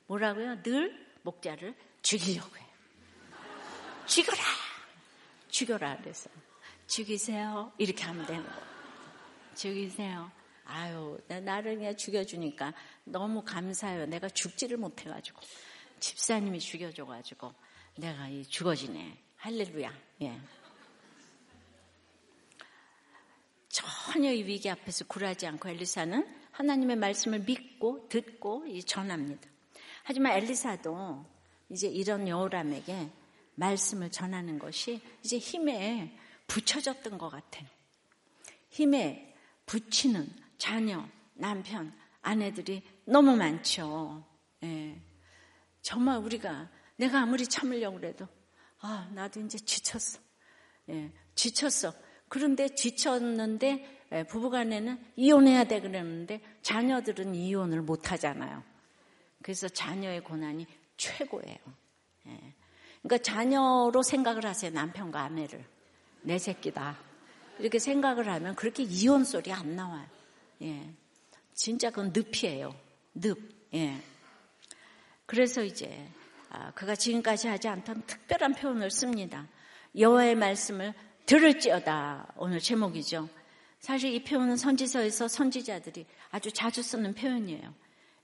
[0.09, 0.63] 뭐라고요?
[0.63, 2.65] 늘 목자를 죽이려고 해요.
[4.07, 4.41] 죽여라!
[5.49, 5.97] 죽여라!
[5.97, 6.29] 그래서.
[6.87, 7.71] 죽이세요.
[7.77, 8.69] 이렇게 하면 되는 거예요.
[9.53, 10.31] 죽이세요.
[10.65, 14.07] 아유, 나를 그냥 죽여주니까 너무 감사해요.
[14.07, 15.39] 내가 죽지를 못해가지고.
[15.99, 17.53] 집사님이 죽여줘가지고
[17.97, 19.15] 내가 이 죽어지네.
[19.35, 19.93] 할렐루야.
[20.23, 20.39] 예.
[23.67, 29.48] 전혀 이 위기 앞에서 굴하지 않고 엘리사는 하나님의 말씀을 믿고 듣고 전합니다.
[30.03, 31.25] 하지만 엘리사도
[31.69, 33.09] 이제 이런 여호람에게
[33.55, 37.67] 말씀을 전하는 것이 이제 힘에 붙여졌던 것 같아요.
[38.69, 39.35] 힘에
[39.65, 44.25] 붙이는 자녀, 남편, 아내들이 너무 많죠.
[44.63, 45.01] 예.
[45.81, 48.27] 정말 우리가 내가 아무리 참으려고 그래도
[48.79, 50.19] 아 나도 이제 지쳤어.
[50.89, 51.11] 예.
[51.35, 51.93] 지쳤어.
[52.27, 58.63] 그런데 지쳤는데 예, 부부간에는 이혼해야 돼 그러는데 자녀들은 이혼을 못 하잖아요.
[59.41, 61.57] 그래서 자녀의 고난이 최고예요.
[62.27, 62.53] 예.
[63.01, 64.71] 그러니까 자녀로 생각을 하세요.
[64.71, 65.65] 남편과 아내를.
[66.21, 66.97] 내 새끼다.
[67.59, 70.05] 이렇게 생각을 하면 그렇게 이혼 소리 안 나와요.
[70.61, 70.93] 예.
[71.53, 72.75] 진짜 그건 늪이에요.
[73.13, 73.37] 늪.
[73.73, 74.01] 예.
[75.25, 76.09] 그래서 이제
[76.49, 79.47] 아, 그가 지금까지 하지 않던 특별한 표현을 씁니다.
[79.97, 80.93] 여호와의 말씀을
[81.25, 82.33] 들을지어다.
[82.37, 83.29] 오늘 제목이죠.
[83.79, 87.73] 사실 이 표현은 선지서에서 선지자들이 아주 자주 쓰는 표현이에요.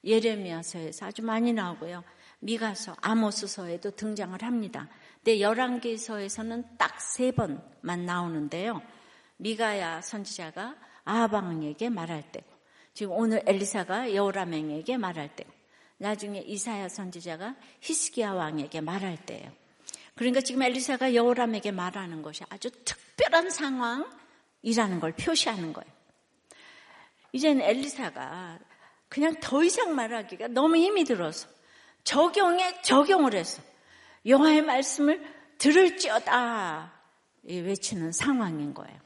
[0.05, 2.03] 예레미야서에서 아주 많이 나오고요.
[2.39, 4.87] 미가서, 아모스서에도 등장을 합니다.
[5.17, 8.81] 근데 열왕기서에서는 딱 세 번만 나오는데요.
[9.37, 12.41] 미가야 선지자가 아방에게 말할 때,
[12.93, 15.45] 지금 오늘 엘리사가 여호라맹에게 말할 때,
[15.97, 19.51] 나중에 이사야 선지자가 히스기야 왕에게 말할 때예요.
[20.15, 25.91] 그러니까 지금 엘리사가 여호람에게 말하는 것이 아주 특별한 상황이라는 걸 표시하는 거예요.
[27.31, 28.59] 이제는 엘리사가
[29.07, 31.47] 그냥 더 이상 말하기가 너무 힘이 들어서
[32.03, 33.61] 적용에 적용을 해서
[34.25, 35.23] 여호와의 말씀을
[35.57, 36.93] 들을지어다
[37.43, 38.99] 외치는 상황인 거예요.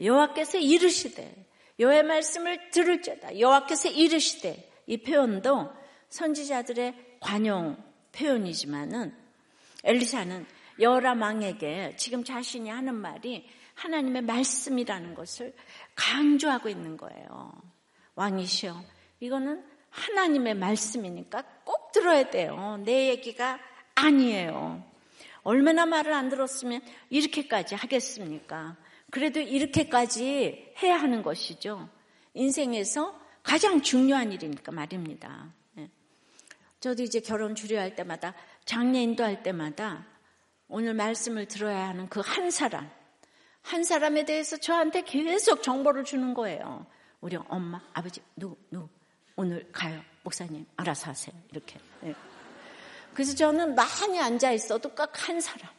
[0.00, 1.46] 여호와께서 이르시되
[1.78, 5.70] 여호와의 말씀을 들을지어다 여호와께서 이르시되 이 표현도
[6.08, 7.76] 선지자들의 관용
[8.12, 9.14] 표현이지만은
[9.84, 10.46] 엘리사는
[10.80, 15.54] 여호람 왕에게 지금 자신이 하는 말이 하나님의 말씀이라는 것을
[15.94, 17.52] 강조하고 있는 거예요.
[18.14, 18.80] 왕이시여,
[19.20, 22.80] 이거는 하나님의 말씀이니까 꼭 들어야 돼요.
[22.84, 23.58] 내 얘기가
[23.94, 24.84] 아니에요.
[25.42, 28.76] 얼마나 말을 안 들었으면 이렇게까지 하겠습니까?
[29.10, 31.88] 그래도 이렇게까지 해야 하는 것이죠.
[32.34, 35.52] 인생에서 가장 중요한 일이니까 말입니다.
[35.78, 35.88] 예.
[36.80, 38.34] 저도 이제 결혼 주례할 때마다
[38.66, 40.06] 장례 인도 할 때마다
[40.68, 42.90] 오늘 말씀을 들어야 하는 그 한 사람,
[43.62, 46.86] 한 사람에 대해서 저한테 계속 정보를 주는 거예요.
[47.20, 48.88] 우리 엄마, 아버지, 누구, 누구,
[49.38, 50.02] 오늘 가요.
[50.24, 51.32] 목사님, 알아서 하세요.
[51.52, 51.78] 이렇게.
[52.00, 52.12] 네.
[53.14, 55.70] 그래서 저는 많이 앉아 있어도 꼭한 사람,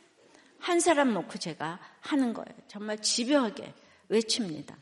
[0.60, 2.58] 한 사람 놓고 제가 하는 거예요.
[2.70, 3.74] 정말 집요하게
[4.08, 4.78] 외칩니다.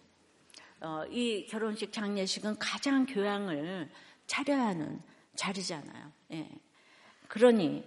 [0.82, 3.90] 어, 이 결혼식 장례식은 가장 교양을
[4.28, 5.02] 차려야 하는
[5.36, 6.12] 자리잖아요.
[6.34, 6.48] 예.
[7.30, 7.84] 그러니,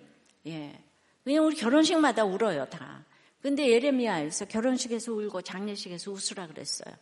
[0.46, 0.76] 예.
[1.22, 3.04] 그냥 우리 결혼식마다 울어요, 다.
[3.40, 6.92] 근데 예레미야에서 결혼식에서 울고 장례식에서 웃으라 그랬어요.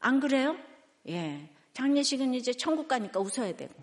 [0.00, 0.54] 안 그래요?
[1.08, 1.48] 예.
[1.76, 3.74] 장례식은 이제 천국 가니까 웃어야 되고.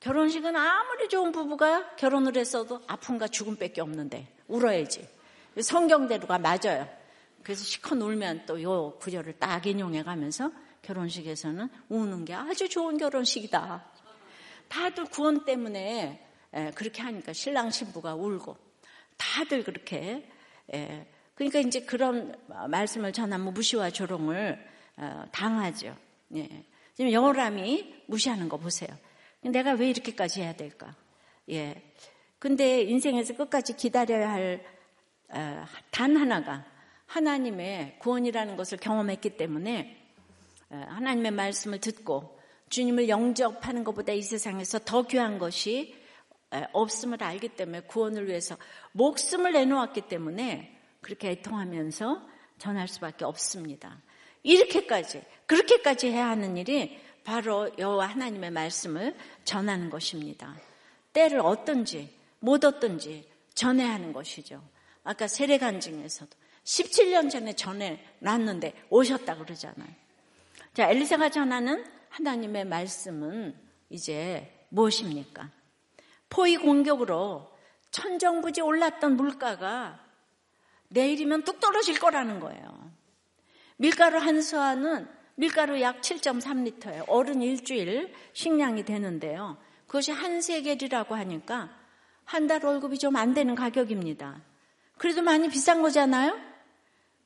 [0.00, 5.08] 결혼식은 아무리 좋은 부부가 결혼을 했어도 아픔과 죽음밖에 없는데 울어야지.
[5.60, 6.88] 성경대로가 맞아요.
[7.44, 10.50] 그래서 시커 놀면 또 요 구절을 딱 인용해 가면서
[10.82, 13.84] 결혼식에서는 우는 게 아주 좋은 결혼식이다.
[14.66, 18.56] 다들 구원 때문에 예, 그렇게 하니까 신랑 신부가 울고
[19.16, 20.28] 다들 그렇게
[20.74, 22.34] 예, 그러니까 이제 그런
[22.68, 24.58] 말씀을 전하면 무시와 조롱을
[24.96, 25.96] 어, 당하죠.
[26.34, 26.64] 예.
[26.94, 28.88] 지금 여호람이 무시하는 거 보세요.
[29.40, 30.94] 내가 왜 이렇게까지 해야 될까?
[31.50, 31.92] 예.
[32.38, 34.32] 근데 인생에서 끝까지 기다려야
[35.28, 36.64] 할단 어, 하나가
[37.06, 39.96] 하나님의 구원이라는 것을 경험했기 때문에
[40.70, 42.38] 어, 하나님의 말씀을 듣고
[42.70, 46.02] 주님을 영접하는 것보다 이 세상에서 더 귀한 것이
[46.72, 48.56] 없음을 알기 때문에 구원을 위해서
[48.92, 52.28] 목숨을 내놓았기 때문에 그렇게 애통하면서
[52.58, 54.00] 전할 수밖에 없습니다.
[54.44, 60.54] 이렇게까지 그렇게까지 해야 하는 일이 바로 여호와 하나님의 말씀을 전하는 것입니다.
[61.12, 64.62] 때를 어떤지 못 어떤지 전해야 하는 것이죠.
[65.02, 66.30] 아까 세례간증에서도
[66.64, 69.88] 17년 전에 전해 놨는데 오셨다 그러잖아요.
[70.72, 73.54] 자, 엘리사가 전하는 하나님의 말씀은
[73.90, 75.50] 이제 무엇입니까?
[76.28, 77.52] 포위 공격으로
[77.90, 80.04] 천정부지 올랐던 물가가
[80.88, 82.83] 내일이면 뚝 떨어질 거라는 거예요.
[83.76, 87.04] 밀가루 한 수화는 밀가루 약 7.3리터예요.
[87.08, 89.58] 어른 일주일 식량이 되는데요.
[89.86, 91.70] 그것이 한 세겔이라고 하니까
[92.24, 94.40] 한 달 월급이 좀 안 되는 가격입니다.
[94.96, 96.38] 그래도 많이 비싼 거잖아요?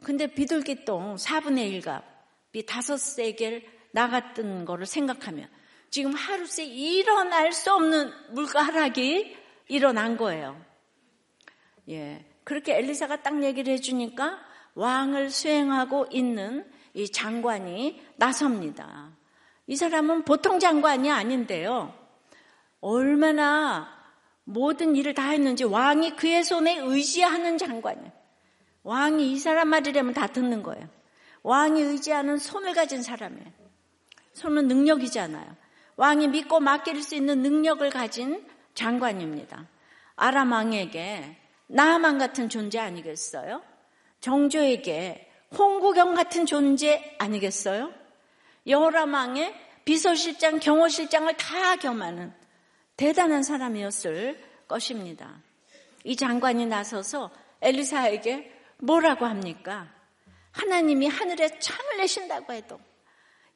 [0.03, 5.49] 근데 비둘기똥 4분의 1값이 5세겔 나갔던 거를 생각하면
[5.91, 9.37] 지금 하루새 일어날 수 없는 물가 하락이
[9.69, 10.61] 일어난 거예요.
[11.89, 12.25] 예.
[12.45, 14.39] 그렇게 엘리사가 딱 얘기를 해주니까
[14.79, 16.65] 왕을 수행하고 있는
[16.95, 19.11] 이 장관이 나섭니다.
[19.67, 21.93] 이 사람은 보통 장관이 아닌데요.
[22.81, 23.89] 얼마나
[24.45, 28.13] 모든 일을 다 했는지 왕이 그의 손에 의지하는 장관이에요.
[28.85, 30.89] 왕이 이 사람 말이라면 다 듣는 거예요.
[31.43, 33.51] 왕이 의지하는 손을 가진 사람이에요.
[34.35, 35.57] 손은 능력이잖아요.
[35.97, 39.67] 왕이 믿고 맡길 수 있는 능력을 가진 장관입니다.
[40.15, 43.61] 아람 왕에게 나만 같은 존재 아니겠어요?
[44.21, 47.93] 정조에게 홍구경 같은 존재 아니겠어요?
[48.67, 49.55] 여호람 왕의
[49.85, 52.33] 비서실장, 경호실장을 다 겸하는
[52.97, 55.41] 대단한 사람이었을 것입니다.
[56.05, 57.31] 이 장관이 나서서
[57.63, 59.89] 엘리사에게 뭐라고 합니까?
[60.53, 62.79] 하나님이 하늘에 창을 내신다고 해도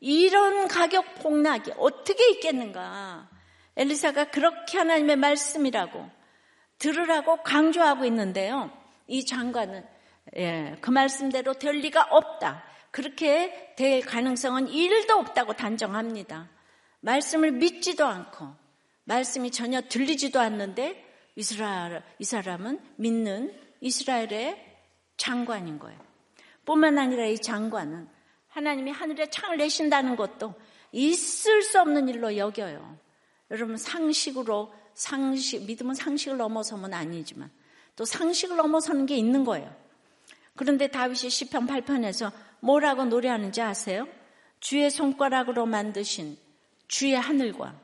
[0.01, 3.29] 이런 가격 폭락이 어떻게 있겠는가?
[3.77, 6.11] 엘리사가 그렇게 하나님의 말씀이라고
[6.79, 8.71] 들으라고 강조하고 있는데요.
[9.07, 9.85] 이 장관은
[10.37, 12.65] 예, 그 말씀대로 될 리가 없다.
[12.91, 16.49] 그렇게 될 가능성은 1도 없다고 단정합니다.
[17.01, 18.55] 말씀을 믿지도 않고
[19.05, 21.05] 말씀이 전혀 들리지도 않는데
[21.35, 24.73] 이스라엘, 이 사람은 믿는 이스라엘의
[25.17, 25.99] 장관인 거예요.
[26.65, 28.09] 뿐만 아니라 이 장관은
[28.49, 30.55] 하나님이 하늘에 창을 내신다는 것도
[30.93, 32.99] 있을 수 없는 일로 여겨요.
[33.51, 37.51] 여러분 상식으로 상식 믿음은 상식을 넘어서면 아니지만
[37.97, 39.75] 또 상식을 넘어서는 게 있는 거예요.
[40.57, 44.07] 그런데 다윗이 시편 8편에서 뭐라고 노래하는지 아세요?
[44.61, 46.37] 주의 손가락으로 만드신
[46.87, 47.75] 주의 하늘과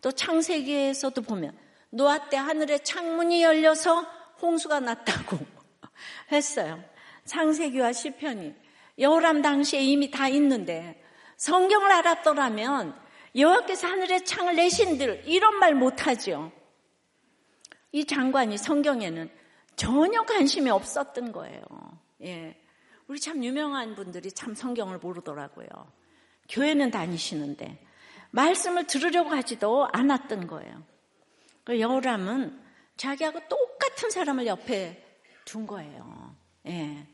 [0.00, 1.56] 또 창세기에서도 보면
[1.90, 4.02] 노아 때 하늘에 창문이 열려서
[4.40, 5.38] 홍수가 났다고
[6.30, 6.82] 했어요.
[7.24, 8.54] 창세기와 시편이
[8.98, 11.02] 여호람 당시에 이미 다 있는데
[11.36, 12.94] 성경을 알았더라면
[13.34, 16.52] 여호와께서 하늘에 창을 내신들 이런 말 못하죠.
[17.90, 19.30] 이 장관이 성경에는
[19.76, 21.62] 전혀 관심이 없었던 거예요.
[22.22, 22.56] 예.
[23.08, 25.66] 우리 참 유명한 분들이 참 성경을 모르더라고요.
[26.48, 27.84] 교회는 다니시는데
[28.30, 30.82] 말씀을 들으려고 하지도 않았던 거예요.
[31.64, 32.60] 그 여호람은
[32.96, 36.34] 자기하고 똑같은 사람을 옆에 둔 거예요.
[36.66, 37.06] 예.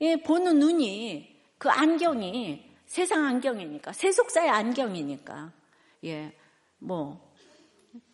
[0.00, 5.52] 예, 보는 눈이 그 안경이 세상 안경이니까 세속사의 안경이니까
[6.04, 6.32] 예,
[6.78, 7.28] 뭐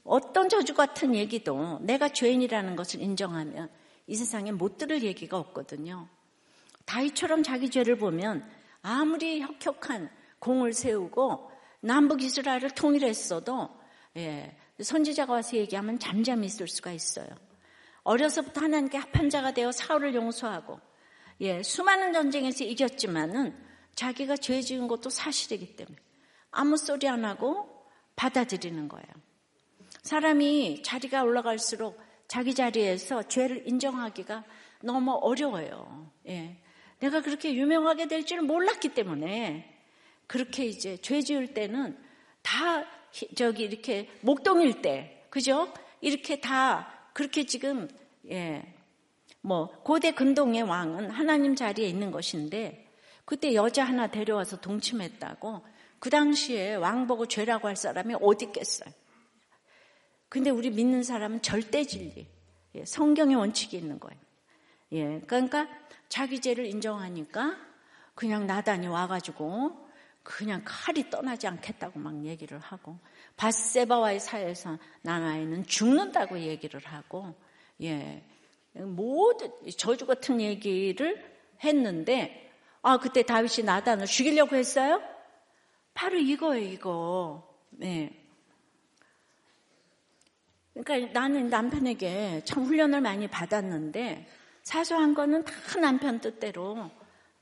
[0.03, 3.70] 어떤 저주 같은 얘기도 내가 죄인이라는 것을 인정하면
[4.07, 6.09] 이 세상에 못 들을 얘기가 없거든요.
[6.84, 8.48] 다윗처럼 자기 죄를 보면
[8.82, 11.50] 아무리 혁혁한 공을 세우고
[11.80, 13.70] 남북 이스라엘을 통일했어도
[14.16, 17.28] 예, 선지자가 와서 얘기하면 잠잠히 있을 수가 있어요.
[18.02, 20.80] 어려서부터 하나님께 합한 자가 되어 사울을 용서하고
[21.40, 23.57] 예, 수많은 전쟁에서 이겼지만은
[23.94, 25.96] 자기가 죄 지은 것도 사실이기 때문에
[26.50, 27.86] 아무 소리 안 하고
[28.16, 29.07] 받아들이는 거예요.
[30.02, 31.98] 사람이 자리가 올라갈수록
[32.29, 34.45] 자기 자리에서 죄를 인정하기가
[34.83, 36.11] 너무 어려워요.
[36.29, 36.57] 예.
[37.01, 39.70] 내가 그렇게 유명하게 될 줄은 몰랐기 때문에
[40.27, 41.99] 그렇게 이제 죄 지을 때는
[42.43, 42.85] 다
[43.35, 45.72] 저기 이렇게 목동일 때, 그죠?
[46.01, 47.89] 이렇게 다 그렇게 지금,
[48.31, 48.75] 예,
[49.41, 52.91] 뭐, 고대 근동의 왕은 하나님 자리에 있는 것인데,
[53.25, 55.64] 그때 여자 하나 데려와서 동침했다고,
[55.99, 58.93] 그 당시에 왕 보고 죄라고 할 사람이 어디 있겠어요?
[60.35, 62.26] 근데 우리 믿는 사람은 절대 진리,
[62.74, 64.20] 예, 성경의 원칙이 있는 거예요.
[64.91, 65.68] 예, 그러니까
[66.09, 67.57] 자기 죄를 인정하니까
[68.16, 69.87] 그냥 나단이 와가지고
[70.24, 72.99] 그냥 칼이 떠나지 않겠다고 막 얘기를 하고
[73.37, 77.32] 바세바와의 사이에서 나나이는 죽는다고 얘기를 하고
[77.80, 78.24] 예
[78.72, 81.24] 모든 저주 같은 얘기를
[81.62, 85.01] 했는데 아 그때 다윗이 나단을 죽이려고 했어요?
[85.95, 88.24] 바로 이거예요 이거 네.
[90.75, 94.27] 그러니까 나는 남편에게 참 훈련을 많이 받았는데
[94.62, 96.91] 사소한 거는 다 남편 뜻대로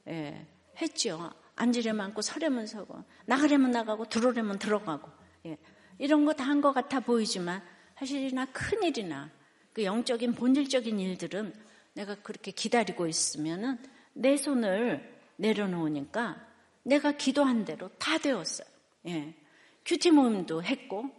[0.08, 0.46] 예,
[0.80, 1.32] 했죠.
[1.56, 5.08] 앉으려면 앉고 서려면 서고 나가려면 나가고 들어오려면 들어가고
[5.46, 5.58] 예.
[5.98, 7.62] 이런 거 다 한 것 같아 보이지만
[7.98, 9.30] 사실이나 큰 일이나
[9.72, 11.54] 그 영적인 본질적인 일들은
[11.94, 13.78] 내가 그렇게 기다리고 있으면은
[14.14, 16.46] 내 손을 내려놓으니까
[16.82, 18.66] 내가 기도한 대로 다 되었어요.
[19.06, 19.34] 예.
[19.84, 21.10] QT 모임도 했고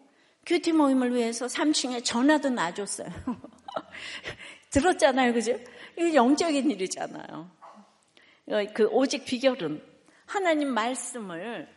[0.46, 3.10] QT 모임을 위해서 3층에 전화도 놔줬어요.
[4.70, 5.58] 들었잖아요, 그죠?
[5.98, 7.52] 이거 영적인 일이잖아요.
[8.48, 9.82] 어, 그 오직 비결은
[10.26, 11.70] 하나님 말씀을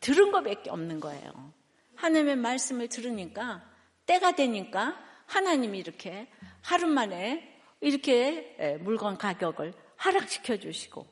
[0.00, 1.52] 들은 것밖에 없는 거예요.
[1.96, 3.62] 하나님의 말씀을 들으니까
[4.06, 6.28] 때가 되니까 하나님이 이렇게
[6.60, 11.06] 하루 만에 이렇게 물건 가격을 하락시켜 주시고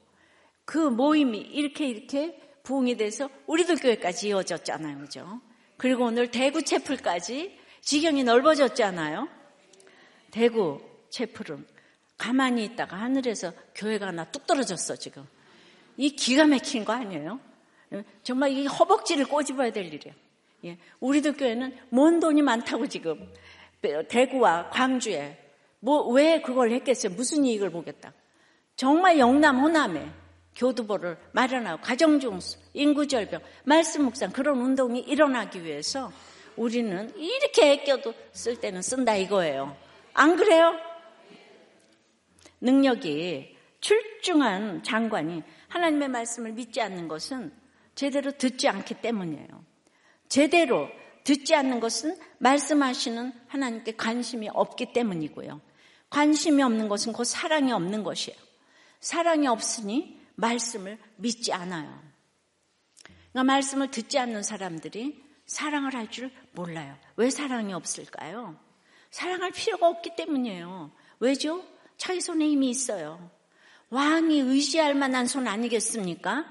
[0.64, 4.98] 그 모임이 이렇게 이렇게 부흥이 돼서 우리들 교회까지 이어졌잖아요.
[4.98, 5.40] 그죠?
[5.80, 9.28] 그리고 오늘 대구 채플까지 지경이 넓어졌잖아요.
[10.30, 10.78] 대구
[11.08, 11.66] 채플은
[12.18, 15.26] 가만히 있다가 하늘에서 교회가 하나 뚝 떨어졌어, 지금.
[15.96, 17.40] 이 기가 막힌 거 아니에요?
[18.22, 20.14] 정말 이 허벅지를 꼬집어야 될 일이에요.
[20.66, 20.76] 예.
[21.00, 23.32] 우리도 교회는 뭔 돈이 많다고 지금
[24.10, 25.38] 대구와 광주에
[25.78, 27.14] 뭐 왜 그걸 했겠어요?
[27.14, 28.12] 무슨 이익을 보겠다.
[28.76, 30.10] 정말 영남 호남에
[30.56, 36.12] 교두보를 마련하고 가정중수, 인구절벽, 말씀 묵상 그런 운동이 일어나기 위해서
[36.56, 39.76] 우리는 이렇게 애껴도 쓸 때는 쓴다 이거예요.
[40.12, 40.74] 안 그래요?
[42.60, 47.52] 능력이 출중한 장관이 하나님의 말씀을 믿지 않는 것은
[47.94, 49.64] 제대로 듣지 않기 때문이에요.
[50.28, 50.88] 제대로
[51.24, 55.60] 듣지 않는 것은 말씀하시는 하나님께 관심이 없기 때문이고요.
[56.10, 58.38] 관심이 없는 것은 곧 사랑이 없는 것이에요.
[59.00, 62.02] 사랑이 없으니 말씀을 믿지 않아요.
[63.32, 66.96] 그러니까 말씀을 듣지 않는 사람들이 사랑을 할 줄 몰라요.
[67.16, 68.58] 왜 사랑이 없을까요?
[69.10, 70.92] 사랑할 필요가 없기 때문이에요.
[71.20, 71.64] 왜죠?
[71.96, 73.30] 자기 손에 힘이 있어요.
[73.90, 76.46] 왕이 의지할 만한 손 아니겠습니까?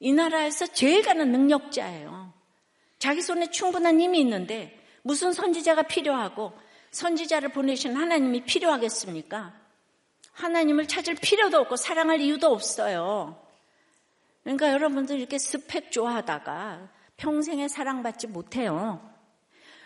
[0.00, 2.32] 이 나라에서 제일 가는 능력자예요.
[2.98, 6.52] 자기 손에 충분한 힘이 있는데 무슨 선지자가 필요하고
[6.90, 9.59] 선지자를 보내신 하나님이 필요하겠습니까?
[10.32, 13.40] 하나님을 찾을 필요도 없고 사랑할 이유도 없어요.
[14.42, 19.06] 그러니까 여러분들 이렇게 스펙 좋아하다가 평생에 사랑받지 못해요.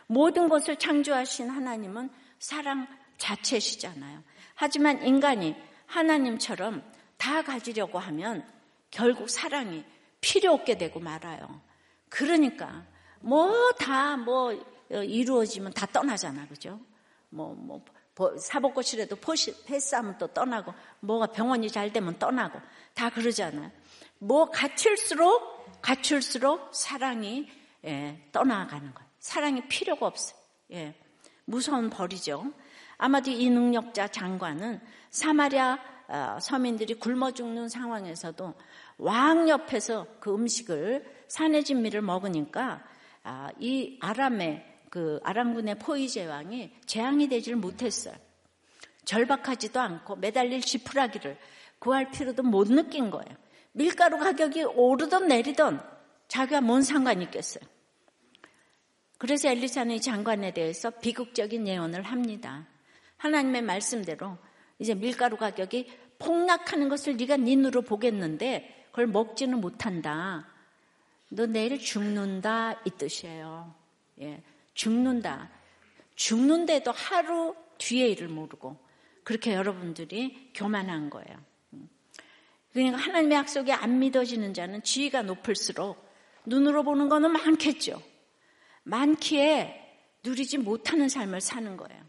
[0.06, 2.86] 모든 것을 창조하신 하나님은 사랑
[3.18, 4.22] 자체시잖아요.
[4.54, 6.82] 하지만 인간이 하나님처럼
[7.16, 8.46] 다 가지려고 하면
[8.90, 9.84] 결국 사랑이
[10.20, 11.60] 필요 없게 되고 말아요.
[12.08, 12.84] 그러니까
[13.20, 14.52] 뭐 다뭐 뭐
[14.90, 16.78] 이루어지면 다 떠나잖아, 그죠?
[17.30, 17.84] 뭐, 뭐,
[18.38, 19.16] 사법고시라도
[19.66, 22.60] 패스하면 또 떠나고, 뭐가 병원이 잘 되면 떠나고,
[22.94, 23.70] 다 그러잖아요.
[24.18, 27.48] 뭐 갖출수록, 갖출수록 사랑이,
[27.84, 29.08] 예, 떠나가는 거예요.
[29.18, 30.38] 사랑이 필요가 없어요.
[30.72, 30.94] 예.
[31.44, 32.52] 무서운 벌이죠.
[32.96, 38.54] 아마도 이 능력자 장관은 사마리아 어, 서민들이 굶어 죽는 상황에서도
[38.98, 42.84] 왕 옆에서 그 음식을 산의 진미를 먹으니까
[43.22, 48.14] 아, 이 아람의 그 아람군의 포이제 왕이 재앙이 되지를 못했어요.
[49.04, 51.36] 절박하지도 않고 매달릴 지푸라기를
[51.80, 53.36] 구할 필요도 못 느낀 거예요.
[53.72, 55.82] 밀가루 가격이 오르던 내리던
[56.28, 57.64] 자기가 뭔 상관이 있겠어요.
[59.18, 62.68] 그래서 엘리사는 이 장관에 대해서 비극적인 예언을 합니다.
[63.16, 64.38] 하나님의 말씀대로
[64.78, 65.90] 이제 밀가루 가격이
[66.20, 70.46] 폭락하는 것을 네가 네 눈으로 보겠는데 그걸 먹지는 못한다.
[71.30, 73.74] 너 내일 죽는다 이 뜻이에요.
[74.20, 74.40] 예.
[74.74, 75.50] 죽는다.
[76.14, 78.78] 죽는데도 하루 뒤에 일을 모르고
[79.24, 81.44] 그렇게 여러분들이 교만한 거예요.
[82.72, 86.04] 그러니까 하나님의 약속이 안 믿어지는 자는 지위가 높을수록
[86.44, 88.02] 눈으로 보는 거는 많겠죠.
[88.82, 89.80] 많기에
[90.24, 92.02] 누리지 못하는 삶을 사는 거예요.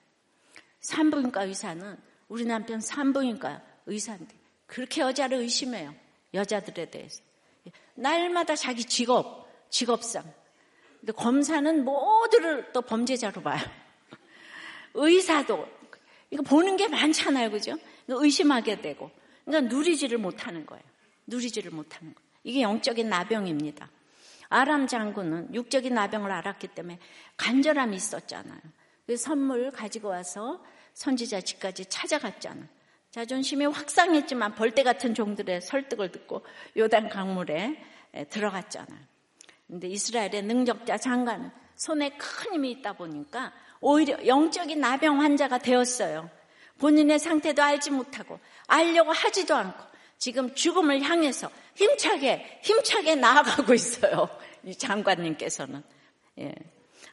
[0.81, 1.97] 산부인과 의사는
[2.27, 4.35] 우리 남편 산부인과 의사인데
[4.65, 5.93] 그렇게 여자를 의심해요.
[6.33, 7.23] 여자들에 대해서.
[7.93, 10.23] 날마다 자기 직업, 직업상,
[11.05, 13.61] 근데 검사는 모두를 또 범죄자로 봐요.
[14.95, 15.67] 의사도
[16.31, 17.77] 이거 보는 게 많잖아요, 그죠?
[18.07, 19.11] 의심하게 되고,
[19.45, 20.83] 그러니까 누리지를 못하는 거예요.
[21.27, 22.27] 누리지를 못하는 거예요.
[22.43, 23.87] 이게 영적인 나병입니다.
[24.49, 26.97] 아람 장군은 육적인 나병을 알았기 때문에
[27.37, 28.59] 간절함이 있었잖아요.
[29.05, 30.63] 그 선물 가지고 와서
[30.95, 32.67] 선지자 집까지 찾아갔잖아요.
[33.11, 36.43] 자존심이 확상했지만 벌떼 같은 종들의 설득을 듣고
[36.75, 37.79] 요단 강물에
[38.31, 39.14] 들어갔잖아요.
[39.67, 43.51] 근데 이스라엘의 능력자 장관은 손에 큰 힘이 있다 보니까
[43.81, 46.29] 오히려 영적인 나병 환자가 되었어요.
[46.77, 49.83] 본인의 상태도 알지 못하고 알려고 하지도 않고
[50.17, 54.29] 지금 죽음을 향해서 힘차게 힘차게 나아가고 있어요.
[54.63, 55.83] 이 장관님께서는
[56.39, 56.53] 예.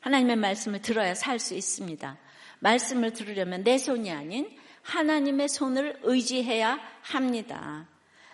[0.00, 2.18] 하나님의 말씀을 들어야 살 수 있습니다.
[2.60, 4.48] 말씀을 들으려면 내 손이 아닌
[4.82, 7.86] 하나님의 손을 의지해야 합니다.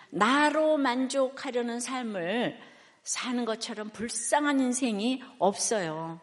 [0.09, 2.59] 나로 만족하려는 삶을
[3.09, 6.21] 사는 것처럼 불쌍한 인생이 없어요.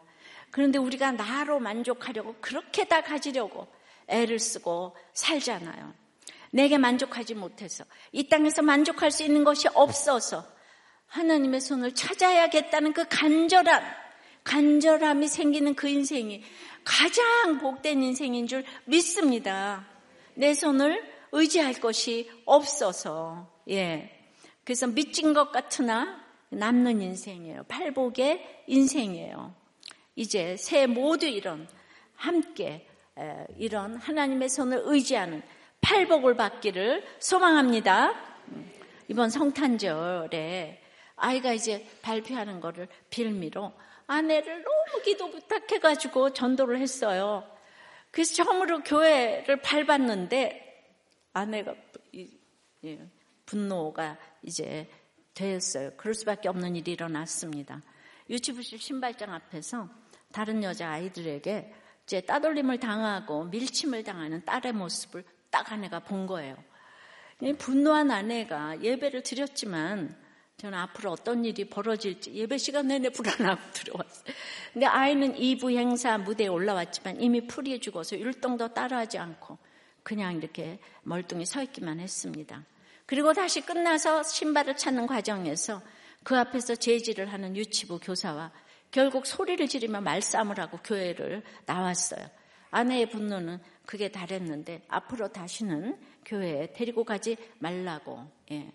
[0.51, 3.67] 그런데 우리가 나로 만족하려고 그렇게 다 가지려고
[4.07, 5.93] 애를 쓰고 살잖아요.
[6.51, 7.83] 내게 만족하지 못해서
[8.13, 10.47] 이 땅에서 만족할 수 있는 것이 없어서
[11.07, 13.83] 하나님의 손을 찾아야겠다는 그 간절함,
[14.45, 16.41] 간절함이 생기는 그 인생이
[16.85, 19.85] 가장 복된 인생인 줄 믿습니다.
[20.35, 24.09] 내 손을 의지할 것이 없어서, 예.
[24.63, 27.63] 그래서 미친 것 같으나 남는 인생이에요.
[27.63, 29.53] 팔복의 인생이에요.
[30.15, 31.67] 이제 새 모두 이런
[32.15, 32.87] 함께
[33.57, 35.41] 이런 하나님의 손을 의지하는
[35.81, 38.11] 팔복을 받기를 소망합니다.
[38.49, 38.71] 음,
[39.07, 40.81] 이번 성탄절에
[41.15, 43.73] 아이가 이제 발표하는 거를 빌미로
[44.07, 47.43] 아내를 너무 기도 부탁해가지고 전도를 했어요.
[48.11, 50.63] 그래서 처음으로 교회를 밟았는데
[51.33, 51.75] 아내가
[53.45, 54.89] 분노가 이제
[55.37, 55.91] 되었어요.
[55.97, 57.81] 그럴 수밖에 없는 일이 일어났습니다.
[58.29, 59.87] 유치부실 신발장 앞에서
[60.31, 61.73] 다른 여자 아이들에게
[62.03, 66.57] 이제 따돌림을 당하고 밀침을 당하는 딸의 모습을 딱 아내가 본 거예요.
[67.59, 70.15] 분노한 아내가 예배를 드렸지만
[70.57, 74.33] 저는 앞으로 어떤 일이 벌어질지 예배 시간 내내 불안하고 들어왔어요.
[74.73, 79.59] 근데 아이는 2부 행사 무대에 올라왔지만 이미 풀이 죽어서 율동도 따라하지 않고
[80.01, 82.63] 그냥 이렇게 멀뚱히 서 있기만 했습니다.
[83.07, 85.81] 그리고 다시 끝나서 신발을 찾는 과정에서
[86.23, 88.51] 그 앞에서 제지를 하는 유치부 교사와
[88.91, 92.29] 결국 소리를 지르며 말싸움을 하고 교회를 나왔어요.
[92.69, 98.29] 아내의 분노는 그게 달했는데 앞으로 다시는 교회에 데리고 가지 말라고.
[98.51, 98.69] 예.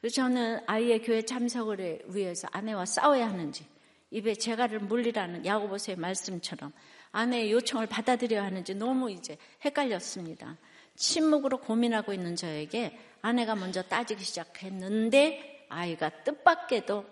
[0.00, 3.66] 그래서 저는 아이의 교회 참석을 위해서 아내와 싸워야 하는지
[4.10, 6.72] 입에 재갈을 물리라는 야고보서의 말씀처럼
[7.12, 10.56] 아내의 요청을 받아들여야 하는지 너무 이제 헷갈렸습니다.
[10.96, 17.04] 침묵으로 고민하고 있는 저에게 아내가 먼저 따지기 시작했는데 아이가 뜻밖에도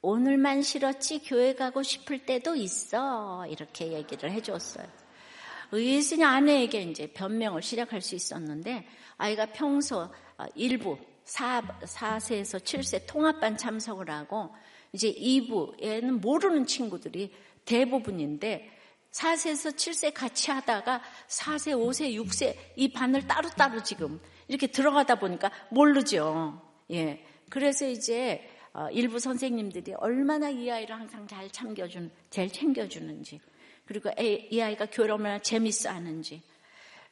[0.00, 4.86] 오늘만 싫었지 교회 가고 싶을 때도 있어 이렇게 얘기를 해줬어요.
[5.72, 8.86] 의순이 아내에게 이제 변명을 시작할 수 있었는데
[9.16, 14.54] 아이가 평소 어, 일부 4, 4세에서 7세 통합반 참석을 하고
[14.92, 17.32] 이제 2부에는 모르는 친구들이
[17.64, 18.70] 대부분인데
[19.14, 26.60] 4세에서 7세 같이 하다가 4세, 5세, 6세 이 반을 따로따로 지금 이렇게 들어가다 보니까 모르죠.
[26.90, 27.24] 예.
[27.48, 33.40] 그래서 이제 어, 일부 선생님들이 얼마나 이 아이를 항상 잘 참겨준, 잘 챙겨주는지,
[33.84, 36.42] 그리고 이 아이가 교회를 얼마나 재밌어 하는지.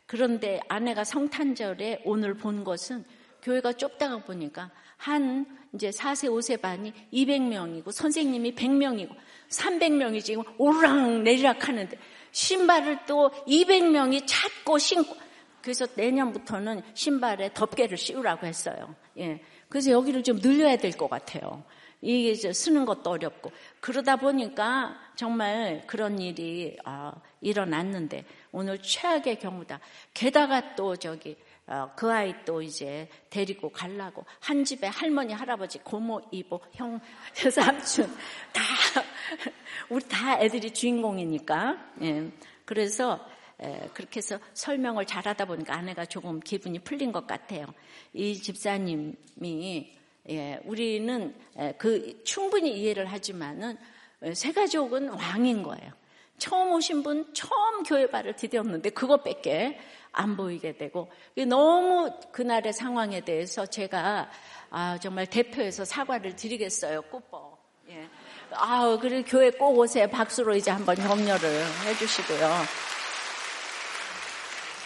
[0.06, 3.04] 그런데 아내가 성탄절에 오늘 본 것은
[3.42, 9.14] 교회가 좁다가 보니까 한 이제 4세, 5세 반이 200명이고 선생님이 100명이고
[9.48, 11.98] 300명이 지금 오르락 내리락 하는데
[12.30, 15.16] 신발을 또 200명이 찾고 신고
[15.62, 18.94] 그래서 내년부터는 신발에 덮개를 씌우라고 했어요.
[19.18, 19.40] 예.
[19.68, 21.64] 그래서 여기를 좀 늘려야 될 것 같아요.
[22.00, 29.78] 이게 이제 쓰는 것도 어렵고 그러다 보니까 정말 그런 일이 아, 일어났는데 오늘 최악의 경우다.
[30.12, 31.51] 게다가 또 저기 어,
[31.96, 37.00] 그 아이 또 이제 데리고 가려고 한 집에 할머니, 할아버지, 고모, 이모, 형,
[37.32, 38.14] 삼촌
[38.52, 38.62] 다
[39.88, 41.78] 우리 다 애들이 주인공이니까.
[42.02, 42.30] 예.
[42.64, 43.26] 그래서
[43.94, 47.66] 그렇게 해서 설명을 잘하다 보니까 아내가 조금 기분이 풀린 것 같아요.
[48.12, 49.96] 이 집사님이
[50.28, 51.34] 예, 우리는
[51.78, 53.78] 그 충분히 이해를 하지만은
[54.34, 55.92] 세 가족은 왕인 거예요.
[56.38, 59.78] 처음 오신 분 처음 교회 발을 디뎠는데 그것밖에
[60.12, 61.10] 안 보이게 되고
[61.48, 64.30] 너무 그날의 상황에 대해서 제가
[64.70, 67.02] 아, 정말 대표해서 사과를 드리겠어요.
[67.02, 67.58] 꾸뻐.
[67.88, 68.08] 예.
[68.52, 70.06] 아, 그래 교회 꼭 오세요.
[70.08, 72.48] 박수로 이제 한번 격려를 해주시고요.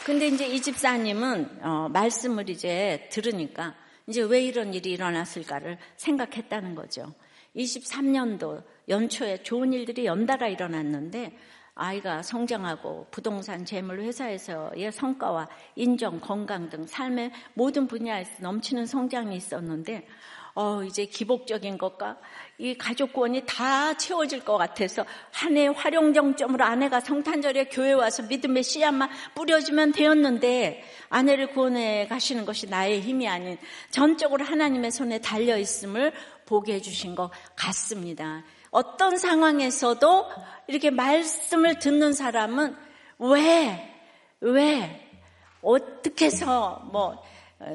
[0.05, 3.74] 근데 이제 이 집사님은 어, 말씀을 이제 들으니까
[4.07, 7.12] 이제 왜 이런 일이 일어났을까를 생각했다는 거죠.
[7.57, 11.37] 23년도 연초에 좋은 일들이 연달아 일어났는데
[11.79, 20.07] 아이가 성장하고 부동산 재물 회사에서의 성과와 인정, 건강 등 삶의 모든 분야에서 넘치는 성장이 있었는데
[20.55, 22.16] 어, 이제 기복적인 것과
[22.57, 29.93] 이 가족권이 다 채워질 것 같아서 한해 활용정점으로 아내가 성탄절에 교회 와서 믿음의 씨앗만 뿌려주면
[29.93, 33.59] 되었는데 아내를 구원해 가시는 것이 나의 힘이 아닌
[33.91, 36.12] 전적으로 하나님의 손에 달려 있음을
[36.47, 38.43] 보게 해주신 것 같습니다.
[38.71, 40.27] 어떤 상황에서도
[40.69, 42.77] 이렇게 말씀을 듣는 사람은
[43.19, 43.95] 왜,
[44.41, 45.09] 왜,
[45.62, 47.23] 어떻게 해서 뭐,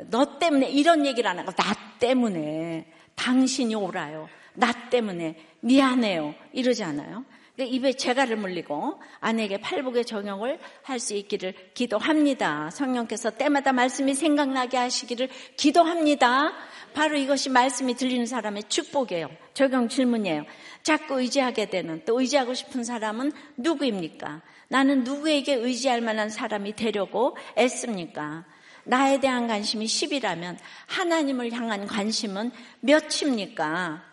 [0.10, 2.86] 너 때문에 이런 얘기를 안 하고 나 때문에
[3.16, 4.30] 당신이 오라요.
[4.54, 6.36] 나 때문에 미안해요.
[6.54, 7.26] 이러지 않아요?
[7.60, 12.70] 입에 재갈을 물리고 아내에게 팔복의 정형을 할 수 있기를 기도합니다.
[12.72, 16.54] 성령께서 때마다 말씀이 생각나게 하시기를 기도합니다.
[16.94, 19.30] 바로 이것이 말씀이 들리는 사람의 축복이에요.
[19.54, 20.46] 적용 질문이에요.
[20.84, 24.42] 자꾸 의지하게 되는 또 의지하고 싶은 사람은 누구입니까?
[24.68, 28.46] 나는 누구에게 의지할 만한 사람이 되려고 애씁니까?
[28.84, 34.12] 나에 대한 관심이 10이라면 하나님을 향한 관심은 몇입니까?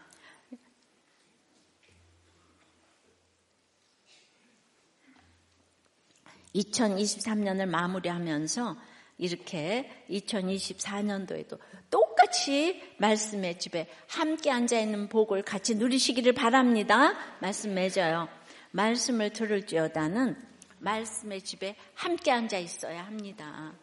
[6.54, 8.76] 2023년을 마무리하면서
[9.18, 11.58] 이렇게 2024년도에도
[11.90, 17.14] 똑같이 말씀의 집에 함께 앉아있는 복을 같이 누리시기를 바랍니다.
[17.40, 18.28] 말씀 맺어요.
[18.70, 20.36] 말씀을 들을지어다는
[20.78, 23.74] 말씀의 집에 함께 앉아 있어야 합니다.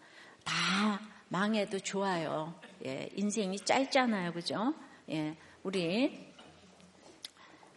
[0.43, 2.53] 다 망해도 좋아요.
[2.85, 4.31] 예, 인생이 짧잖아요.
[4.31, 4.73] 그죠?
[5.09, 6.33] 예, 우리,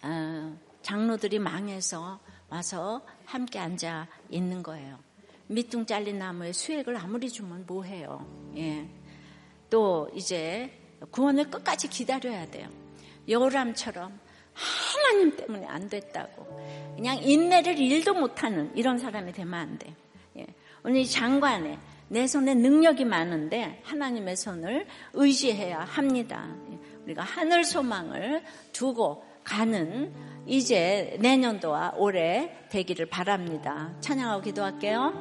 [0.02, 5.07] 어, 장로들이 망해서 와서 함께 앉아 있는 거예요.
[5.48, 8.26] 밑둥 잘린 나무에 수액을 아무리 주면 뭐해요.
[8.56, 8.86] 예.
[9.70, 10.70] 또 이제
[11.10, 12.68] 구원을 끝까지 기다려야 돼요.
[13.28, 14.18] 여람처럼
[14.52, 19.94] 하나님 때문에 안 됐다고 그냥 인내를 일도 못하는 이런 사람이 되면 안 돼.
[20.36, 20.46] 예.
[20.84, 21.78] 오늘 이 장관에
[22.08, 26.54] 내 손에 능력이 많은데 하나님의 손을 의지해야 합니다.
[26.72, 26.78] 예.
[27.04, 28.42] 우리가 하늘 소망을
[28.72, 30.12] 두고 가는
[30.46, 33.90] 이제 내년도와 올해 되기를 바랍니다.
[34.00, 35.12] 찬양하고 기도할게요.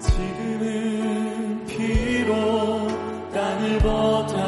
[0.00, 2.88] 지금은 비록
[3.32, 4.45] 땅을 버타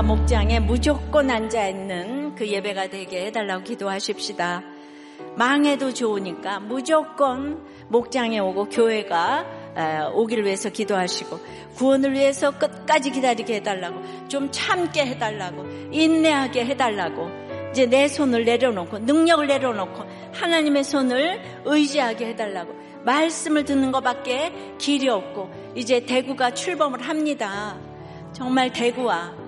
[0.00, 4.62] 말씀과 목장에 무조건 앉아있는 그 예배가 되게 해달라고 기도하십시다.
[5.36, 11.38] 망해도 좋으니까 무조건 목장에 오고 교회가 오기를 위해서 기도하시고
[11.76, 17.28] 구원을 위해서 끝까지 기다리게 해달라고 좀 참게 해달라고 인내하게 해달라고
[17.70, 22.74] 이제 내 손을 내려놓고 능력을 내려놓고 하나님의 손을 의지하게 해달라고
[23.04, 27.76] 말씀을 듣는 것밖에 길이 없고 이제 대구가 출범을 합니다.
[28.32, 29.39] 정말 대구와 예,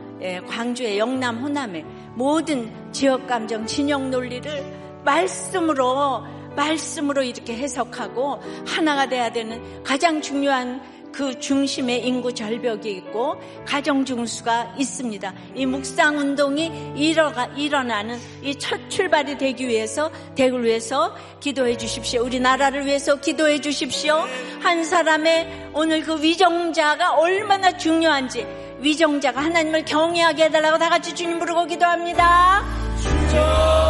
[0.46, 4.64] 광주의 영남, 호남의 모든 지역 감정, 진영 논리를
[5.04, 14.04] 말씀으로 말씀으로 이렇게 해석하고 하나가 돼야 되는 가장 중요한 그 중심에 인구 절벽이 있고 가정
[14.04, 15.34] 중수가 있습니다.
[15.54, 22.22] 이 묵상 운동이 일어가, 일어나는 이 첫 출발이 되기 위해서 대구를 위해서 기도해 주십시오.
[22.24, 24.24] 우리 나라를 위해서 기도해 주십시오.
[24.60, 28.46] 한 사람의 오늘 그 위정자가 얼마나 중요한지
[28.82, 32.64] 위정자가 하나님을 경외하게 해달라고 다 같이 주님 부르고 기도합니다.
[33.00, 33.81] 주여.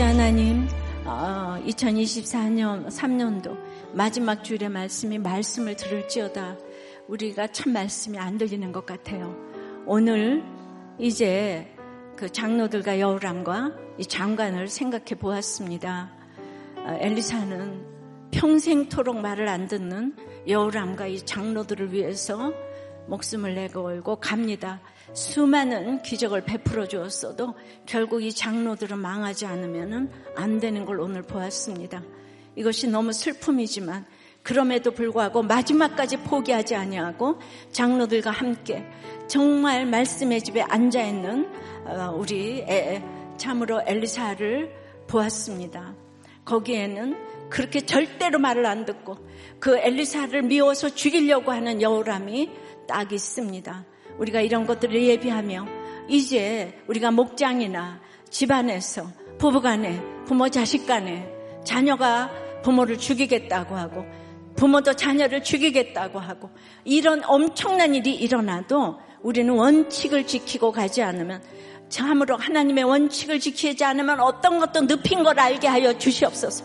[0.00, 0.66] 아버지 하나님,
[1.04, 3.54] 2024년, 어, 3년도
[3.92, 6.56] 마지막 주일의 말씀이 말씀을 들을지어다.
[7.06, 9.36] 우리가 참 말씀이 안 들리는 것 같아요.
[9.84, 10.42] 오늘
[10.98, 11.76] 이제
[12.16, 16.10] 그 장로들과 여우람과 이 장관을 생각해 보았습니다.
[16.76, 20.16] 어, 엘리사는 평생토록 말을 안 듣는
[20.48, 22.54] 여우람과 이 장로들을 위해서
[23.06, 24.80] 목숨을 내걸고 갑니다.
[25.12, 27.54] 수많은 기적을 베풀어 주었어도
[27.86, 32.02] 결국 이 장로들은 망하지 않으면 안 되는 걸 오늘 보았습니다.
[32.56, 34.06] 이것이 너무 슬픔이지만
[34.42, 37.38] 그럼에도 불구하고 마지막까지 포기하지 아니하고
[37.72, 38.84] 장로들과 함께
[39.28, 41.48] 정말 말씀의 집에 앉아 있는
[41.84, 42.64] 어, 우리
[43.36, 44.74] 참으로 엘리사를
[45.06, 45.94] 보았습니다.
[46.44, 47.16] 거기에는
[47.50, 49.18] 그렇게 절대로 말을 안 듣고
[49.58, 52.50] 그 엘리사를 미워서 죽이려고 하는 여우람이
[52.86, 53.84] 딱 있습니다.
[54.20, 55.66] 우리가 이런 것들을 예비하며
[56.08, 61.28] 이제 우리가 목장이나 집안에서 부부간에 부모 자식간에
[61.64, 62.30] 자녀가
[62.62, 64.04] 부모를 죽이겠다고 하고
[64.56, 66.50] 부모도 자녀를 죽이겠다고 하고
[66.84, 71.42] 이런 엄청난 일이 일어나도 우리는 원칙을 지키고 가지 않으면
[71.88, 76.64] 참으로 하나님의 원칙을 지키지 않으면 어떤 것도 늪인 걸 알게 하여 주시옵소서.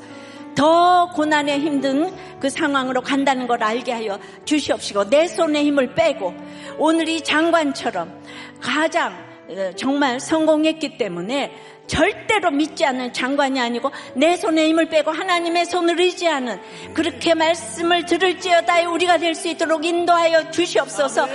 [0.56, 6.34] 더 고난에 힘든 그 상황으로 간다는 걸 알게 하여 주시옵시고 내 손에 힘을 빼고
[6.78, 8.22] 오늘 이 장관처럼
[8.62, 9.14] 가장
[9.48, 11.52] 어, 정말 성공했기 때문에
[11.88, 16.60] 절대로 믿지 않는 장관이 아니고 내 손에 힘을 빼고 하나님의 손을 의지하는
[16.96, 21.28] 그렇게 말씀을 들을지어다 우리가 될 수 있도록 인도하여 주시옵소서.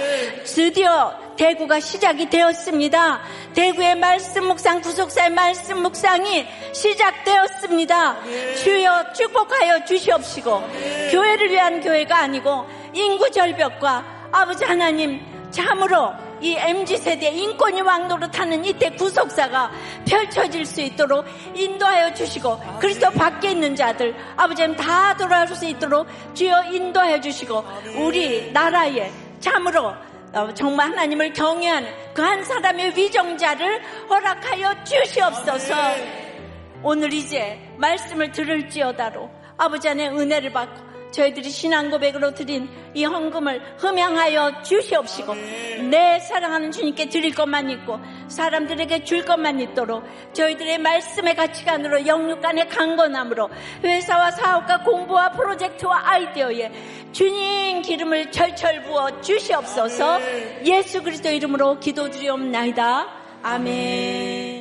[0.44, 3.22] 드디어 대구가 시작이 되었습니다.
[3.54, 8.16] 대구의 말씀 묵상 구속사의 말씀 묵상이 시작되었습니다.
[8.56, 10.62] 주여 축복하여 주시옵시고
[11.10, 15.18] 교회를 위한 교회가 아니고 인구 절벽과 아버지 하나님
[15.50, 16.12] 참으로
[16.42, 19.70] 이 MZ세대 인권이 왕노릇하는 이때 구속사가
[20.06, 21.24] 펼쳐질 수 있도록
[21.54, 27.64] 인도하여 주시고 그리스도 밖에 있는 자들 아버지는 다 돌아올 수 있도록 주여 인도하여 주시고
[27.96, 29.10] 우리 나라에
[29.40, 30.09] 참으로 어,
[30.54, 35.74] 정말 하나님을 경외하는 그 한 사람의 위정자를 허락하여 주시옵소서.
[36.82, 39.28] 오늘 이제 말씀을 들을지어다로
[39.58, 45.34] 아버지 안에 은혜를 받고 저희들이 신앙 고백으로 드린 이 헌금을 흠양하여 주시옵시고
[45.90, 47.98] 내 사랑하는 주님께 드릴 것만 있고
[48.28, 53.50] 사람들에게 줄 것만 있도록 저희들의 말씀의 가치관으로 영육간의 강건함으로
[53.82, 56.70] 회사와 사업과 공부와 프로젝트와 아이디어에
[57.12, 60.20] 주님 기름을 철철 부어 주시옵소서.
[60.64, 63.08] 예수 그리스도 이름으로 기도드리옵나이다.
[63.42, 64.59] 아멘